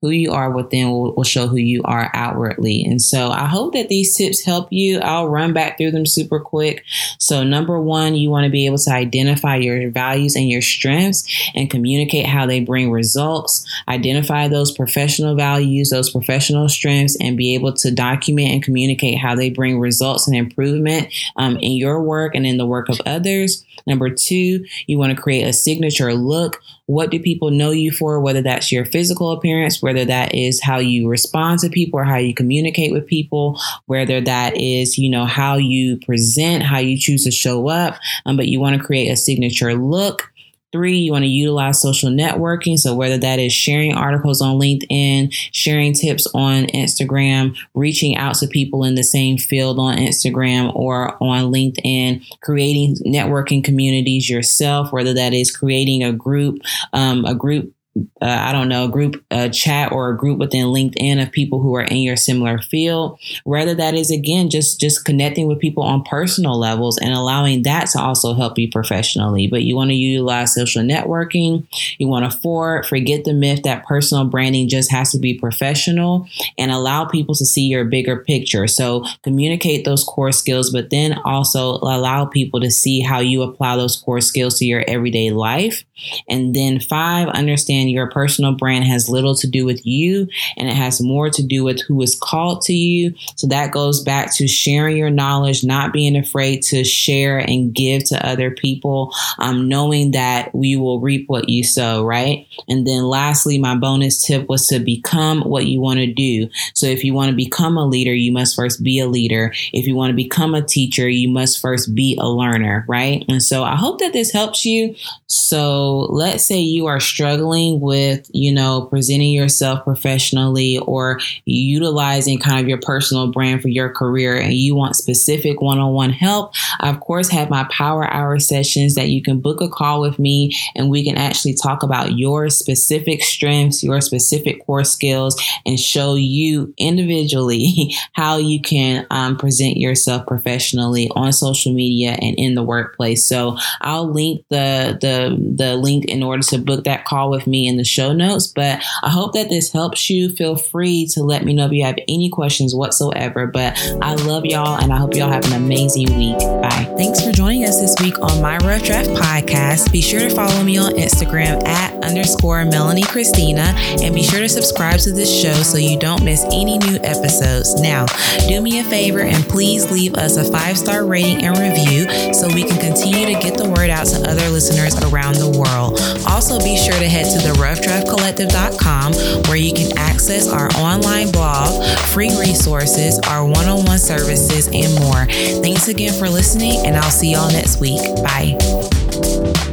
who 0.00 0.10
you 0.10 0.32
are 0.32 0.50
within 0.50 0.90
will, 0.90 1.14
will, 1.14 1.24
show 1.24 1.48
who 1.48 1.56
you 1.56 1.82
are 1.84 2.10
outwardly. 2.14 2.84
And 2.84 3.02
so 3.02 3.30
I 3.30 3.46
hope 3.46 3.72
that 3.72 3.88
these 3.88 4.16
tips 4.16 4.44
help 4.44 4.68
you. 4.70 5.00
I'll 5.00 5.28
run 5.28 5.52
back 5.52 5.76
through 5.76 5.90
them 5.90 6.06
super 6.06 6.38
quick. 6.38 6.84
So, 7.18 7.42
number 7.42 7.80
one, 7.80 8.14
you 8.14 8.30
want 8.30 8.44
to 8.44 8.50
be 8.50 8.66
able 8.66 8.78
to 8.78 8.92
identify 8.92 9.56
your 9.56 9.90
values 9.90 10.36
and 10.36 10.48
your 10.48 10.62
strengths 10.62 11.24
and 11.54 11.70
communicate 11.70 12.26
how 12.26 12.46
they 12.46 12.60
bring 12.60 12.92
results. 12.92 13.66
Identify 13.88 14.48
those 14.48 14.70
professional 14.70 15.34
values, 15.34 15.90
those 15.90 16.10
professional 16.10 16.68
strengths, 16.68 17.16
and 17.20 17.36
be 17.36 17.54
able 17.54 17.72
to 17.74 17.90
document 17.90 18.52
and 18.52 18.62
communicate 18.62 19.18
how 19.18 19.34
they 19.34 19.50
bring 19.50 19.80
results 19.80 20.28
and 20.28 20.36
improvement 20.36 21.12
um, 21.36 21.56
in 21.56 21.72
your 21.72 22.00
work 22.00 22.34
and 22.34 22.46
in 22.46 22.56
the 22.56 22.66
work 22.66 22.88
of 22.88 23.00
others. 23.04 23.64
Number 23.86 24.10
two, 24.10 24.64
you 24.86 24.98
want 24.98 25.14
to 25.14 25.20
create 25.20 25.42
a 25.42 25.52
signature 25.52 26.14
look. 26.14 26.60
What 26.88 27.10
do 27.10 27.20
people 27.20 27.50
know 27.50 27.70
you 27.70 27.92
for? 27.92 28.18
Whether 28.18 28.40
that's 28.40 28.72
your 28.72 28.86
physical 28.86 29.30
appearance, 29.30 29.82
whether 29.82 30.06
that 30.06 30.34
is 30.34 30.62
how 30.62 30.78
you 30.78 31.06
respond 31.06 31.60
to 31.60 31.68
people 31.68 32.00
or 32.00 32.04
how 32.04 32.16
you 32.16 32.32
communicate 32.32 32.92
with 32.92 33.06
people, 33.06 33.60
whether 33.84 34.22
that 34.22 34.56
is, 34.56 34.96
you 34.96 35.10
know, 35.10 35.26
how 35.26 35.58
you 35.58 35.98
present, 35.98 36.62
how 36.62 36.78
you 36.78 36.96
choose 36.96 37.24
to 37.24 37.30
show 37.30 37.68
up. 37.68 37.98
Um, 38.24 38.38
but 38.38 38.48
you 38.48 38.58
want 38.58 38.74
to 38.80 38.82
create 38.82 39.10
a 39.10 39.16
signature 39.16 39.74
look 39.74 40.32
Three, 40.70 40.98
you 40.98 41.12
want 41.12 41.22
to 41.22 41.30
utilize 41.30 41.80
social 41.80 42.10
networking. 42.10 42.78
So, 42.78 42.94
whether 42.94 43.16
that 43.16 43.38
is 43.38 43.54
sharing 43.54 43.94
articles 43.94 44.42
on 44.42 44.58
LinkedIn, 44.58 45.32
sharing 45.32 45.94
tips 45.94 46.26
on 46.34 46.64
Instagram, 46.66 47.56
reaching 47.74 48.16
out 48.16 48.34
to 48.36 48.46
people 48.46 48.84
in 48.84 48.94
the 48.94 49.02
same 49.02 49.38
field 49.38 49.78
on 49.78 49.96
Instagram 49.96 50.74
or 50.76 51.16
on 51.22 51.50
LinkedIn, 51.50 52.22
creating 52.42 52.96
networking 53.06 53.64
communities 53.64 54.28
yourself, 54.28 54.92
whether 54.92 55.14
that 55.14 55.32
is 55.32 55.56
creating 55.56 56.04
a 56.04 56.12
group, 56.12 56.58
um, 56.92 57.24
a 57.24 57.34
group 57.34 57.72
uh, 58.20 58.26
I 58.26 58.52
don't 58.52 58.68
know, 58.68 58.88
group 58.88 59.24
a 59.30 59.48
chat 59.48 59.92
or 59.92 60.10
a 60.10 60.16
group 60.16 60.38
within 60.38 60.66
LinkedIn 60.66 61.22
of 61.22 61.32
people 61.32 61.60
who 61.60 61.74
are 61.76 61.82
in 61.82 61.98
your 61.98 62.16
similar 62.16 62.58
field. 62.58 63.18
Whether 63.44 63.74
that 63.74 63.94
is 63.94 64.10
again 64.10 64.50
just 64.50 64.80
just 64.80 65.04
connecting 65.04 65.46
with 65.46 65.58
people 65.58 65.82
on 65.82 66.02
personal 66.02 66.58
levels 66.58 66.98
and 66.98 67.12
allowing 67.12 67.62
that 67.62 67.88
to 67.90 68.00
also 68.00 68.34
help 68.34 68.58
you 68.58 68.70
professionally. 68.70 69.46
But 69.46 69.62
you 69.62 69.76
want 69.76 69.90
to 69.90 69.96
utilize 69.96 70.54
social 70.54 70.82
networking. 70.82 71.66
You 71.98 72.08
want 72.08 72.30
to 72.30 72.38
for 72.38 72.82
forget 72.84 73.24
the 73.24 73.34
myth 73.34 73.62
that 73.64 73.86
personal 73.86 74.24
branding 74.24 74.68
just 74.68 74.90
has 74.90 75.12
to 75.12 75.18
be 75.18 75.38
professional 75.38 76.26
and 76.56 76.70
allow 76.70 77.04
people 77.04 77.34
to 77.34 77.46
see 77.46 77.66
your 77.66 77.84
bigger 77.84 78.16
picture. 78.24 78.66
So 78.66 79.04
communicate 79.22 79.84
those 79.84 80.04
core 80.04 80.32
skills, 80.32 80.70
but 80.70 80.90
then 80.90 81.18
also 81.24 81.74
allow 81.76 82.26
people 82.26 82.60
to 82.60 82.70
see 82.70 83.00
how 83.00 83.20
you 83.20 83.42
apply 83.42 83.76
those 83.76 83.96
core 83.96 84.20
skills 84.20 84.58
to 84.58 84.64
your 84.64 84.84
everyday 84.86 85.30
life. 85.30 85.84
And 86.28 86.54
then 86.54 86.80
five, 86.80 87.28
understand 87.28 87.87
your 87.90 88.10
personal 88.10 88.52
brand 88.52 88.84
has 88.84 89.08
little 89.08 89.34
to 89.36 89.46
do 89.46 89.64
with 89.64 89.84
you 89.86 90.28
and 90.56 90.68
it 90.68 90.74
has 90.74 91.00
more 91.00 91.30
to 91.30 91.42
do 91.42 91.64
with 91.64 91.80
who 91.82 92.00
is 92.02 92.14
called 92.14 92.62
to 92.62 92.72
you. 92.72 93.14
So 93.36 93.46
that 93.48 93.72
goes 93.72 94.02
back 94.02 94.34
to 94.36 94.48
sharing 94.48 94.96
your 94.96 95.10
knowledge, 95.10 95.64
not 95.64 95.92
being 95.92 96.16
afraid 96.16 96.62
to 96.64 96.84
share 96.84 97.38
and 97.38 97.74
give 97.74 98.04
to 98.04 98.26
other 98.26 98.50
people, 98.50 99.14
um, 99.38 99.68
knowing 99.68 100.12
that 100.12 100.54
we 100.54 100.76
will 100.76 101.00
reap 101.00 101.28
what 101.28 101.48
you 101.48 101.64
sow, 101.64 102.04
right? 102.04 102.46
And 102.68 102.86
then 102.86 103.04
lastly, 103.04 103.58
my 103.58 103.76
bonus 103.76 104.22
tip 104.22 104.48
was 104.48 104.66
to 104.68 104.78
become 104.78 105.42
what 105.42 105.66
you 105.66 105.80
want 105.80 106.00
to 106.00 106.12
do. 106.12 106.48
So 106.74 106.86
if 106.86 107.04
you 107.04 107.14
want 107.14 107.30
to 107.30 107.36
become 107.36 107.76
a 107.76 107.86
leader, 107.86 108.14
you 108.14 108.32
must 108.32 108.56
first 108.56 108.82
be 108.82 109.00
a 109.00 109.06
leader. 109.06 109.52
If 109.72 109.86
you 109.86 109.94
want 109.94 110.10
to 110.10 110.16
become 110.16 110.54
a 110.54 110.62
teacher, 110.62 111.08
you 111.08 111.28
must 111.28 111.60
first 111.60 111.94
be 111.94 112.16
a 112.20 112.28
learner, 112.28 112.84
right? 112.88 113.24
And 113.28 113.42
so 113.42 113.64
I 113.64 113.76
hope 113.76 113.98
that 114.00 114.12
this 114.12 114.32
helps 114.32 114.64
you. 114.64 114.94
So 115.26 116.06
let's 116.10 116.46
say 116.46 116.60
you 116.60 116.86
are 116.86 117.00
struggling 117.00 117.77
with, 117.80 118.28
you 118.32 118.52
know, 118.52 118.86
presenting 118.86 119.32
yourself 119.32 119.84
professionally 119.84 120.78
or 120.78 121.20
utilizing 121.44 122.38
kind 122.38 122.60
of 122.60 122.68
your 122.68 122.78
personal 122.78 123.30
brand 123.30 123.62
for 123.62 123.68
your 123.68 123.90
career 123.90 124.36
and 124.36 124.54
you 124.54 124.74
want 124.74 124.96
specific 124.96 125.60
one 125.60 125.78
on 125.78 125.92
one 125.92 126.10
help, 126.10 126.52
I, 126.80 126.88
of 126.90 127.00
course, 127.00 127.28
have 127.30 127.50
my 127.50 127.64
power 127.70 128.04
hour 128.12 128.38
sessions 128.38 128.94
that 128.94 129.08
you 129.08 129.22
can 129.22 129.40
book 129.40 129.60
a 129.60 129.68
call 129.68 130.00
with 130.00 130.18
me 130.18 130.52
and 130.74 130.90
we 130.90 131.04
can 131.04 131.16
actually 131.16 131.54
talk 131.54 131.82
about 131.82 132.18
your 132.18 132.50
specific 132.50 133.22
strengths, 133.22 133.82
your 133.82 134.00
specific 134.00 134.64
core 134.64 134.84
skills, 134.84 135.40
and 135.64 135.78
show 135.78 136.14
you 136.14 136.74
individually 136.78 137.94
how 138.12 138.36
you 138.36 138.60
can 138.60 139.06
um, 139.10 139.36
present 139.36 139.76
yourself 139.76 140.26
professionally 140.26 141.10
on 141.14 141.32
social 141.32 141.72
media 141.72 142.16
and 142.20 142.34
in 142.38 142.54
the 142.54 142.62
workplace. 142.62 143.26
So 143.26 143.56
I'll 143.80 144.10
link 144.10 144.44
the 144.48 144.98
the 145.00 145.36
the 145.56 145.76
link 145.76 146.06
in 146.06 146.22
order 146.22 146.42
to 146.42 146.58
book 146.58 146.84
that 146.84 147.04
call 147.04 147.30
with 147.30 147.46
me 147.46 147.67
in 147.68 147.76
the 147.76 147.84
show 147.84 148.12
notes. 148.12 148.46
But 148.46 148.82
I 149.02 149.10
hope 149.10 149.34
that 149.34 149.48
this 149.48 149.70
helps 149.72 150.10
you. 150.10 150.30
Feel 150.30 150.56
free 150.56 151.06
to 151.12 151.22
let 151.22 151.44
me 151.44 151.52
know 151.52 151.66
if 151.66 151.72
you 151.72 151.84
have 151.84 151.98
any 152.08 152.30
questions 152.30 152.74
whatsoever. 152.74 153.46
But 153.46 153.78
I 154.00 154.14
love 154.14 154.44
y'all 154.44 154.80
and 154.80 154.92
I 154.92 154.96
hope 154.96 155.14
y'all 155.14 155.30
have 155.30 155.44
an 155.46 155.52
amazing 155.52 156.16
week. 156.16 156.38
Bye. 156.38 156.92
Thanks 156.96 157.24
for 157.24 157.32
joining 157.32 157.64
us 157.64 157.80
this 157.80 157.94
week 158.00 158.18
on 158.20 158.40
my 158.42 158.56
Rough 158.58 158.82
Draft 158.82 159.10
podcast. 159.10 159.92
Be 159.92 160.00
sure 160.00 160.20
to 160.20 160.30
follow 160.30 160.62
me 160.64 160.78
on 160.78 160.92
Instagram 160.92 161.64
at 161.66 161.92
underscore 162.02 162.64
Melanie 162.64 163.02
Christina 163.02 163.74
and 164.02 164.14
be 164.14 164.22
sure 164.22 164.40
to 164.40 164.48
subscribe 164.48 165.00
to 165.00 165.12
this 165.12 165.30
show 165.30 165.52
so 165.62 165.78
you 165.78 165.98
don't 165.98 166.24
miss 166.24 166.44
any 166.46 166.78
new 166.78 166.96
episodes. 167.02 167.80
Now, 167.80 168.06
do 168.48 168.60
me 168.60 168.80
a 168.80 168.84
favor 168.84 169.20
and 169.20 169.44
please 169.44 169.90
leave 169.90 170.14
us 170.14 170.36
a 170.36 170.50
five 170.50 170.78
star 170.78 171.04
rating 171.04 171.44
and 171.44 171.56
review 171.58 172.32
so 172.32 172.48
we 172.48 172.64
can 172.64 172.78
continue 172.80 173.26
to 173.26 173.40
get 173.40 173.56
the 173.58 173.68
word 173.68 173.90
out 173.90 174.06
to 174.06 174.16
other 174.28 174.48
listeners 174.48 174.94
around 175.12 175.34
the 175.36 175.48
world. 175.48 176.00
Also, 176.26 176.58
be 176.58 176.76
sure 176.76 176.98
to 176.98 177.08
head 177.08 177.26
to 177.26 177.47
the 177.48 177.54
roughdraftcollective.com 177.54 179.42
where 179.48 179.56
you 179.56 179.72
can 179.72 179.96
access 179.96 180.48
our 180.48 180.68
online 180.76 181.30
blog, 181.32 181.82
free 182.12 182.30
resources, 182.38 183.18
our 183.20 183.44
one 183.44 183.66
on 183.66 183.84
one 183.86 183.98
services, 183.98 184.68
and 184.68 184.94
more. 185.00 185.24
Thanks 185.62 185.88
again 185.88 186.12
for 186.12 186.28
listening, 186.28 186.86
and 186.86 186.96
I'll 186.96 187.10
see 187.10 187.32
y'all 187.32 187.50
next 187.50 187.80
week. 187.80 188.00
Bye. 188.22 189.64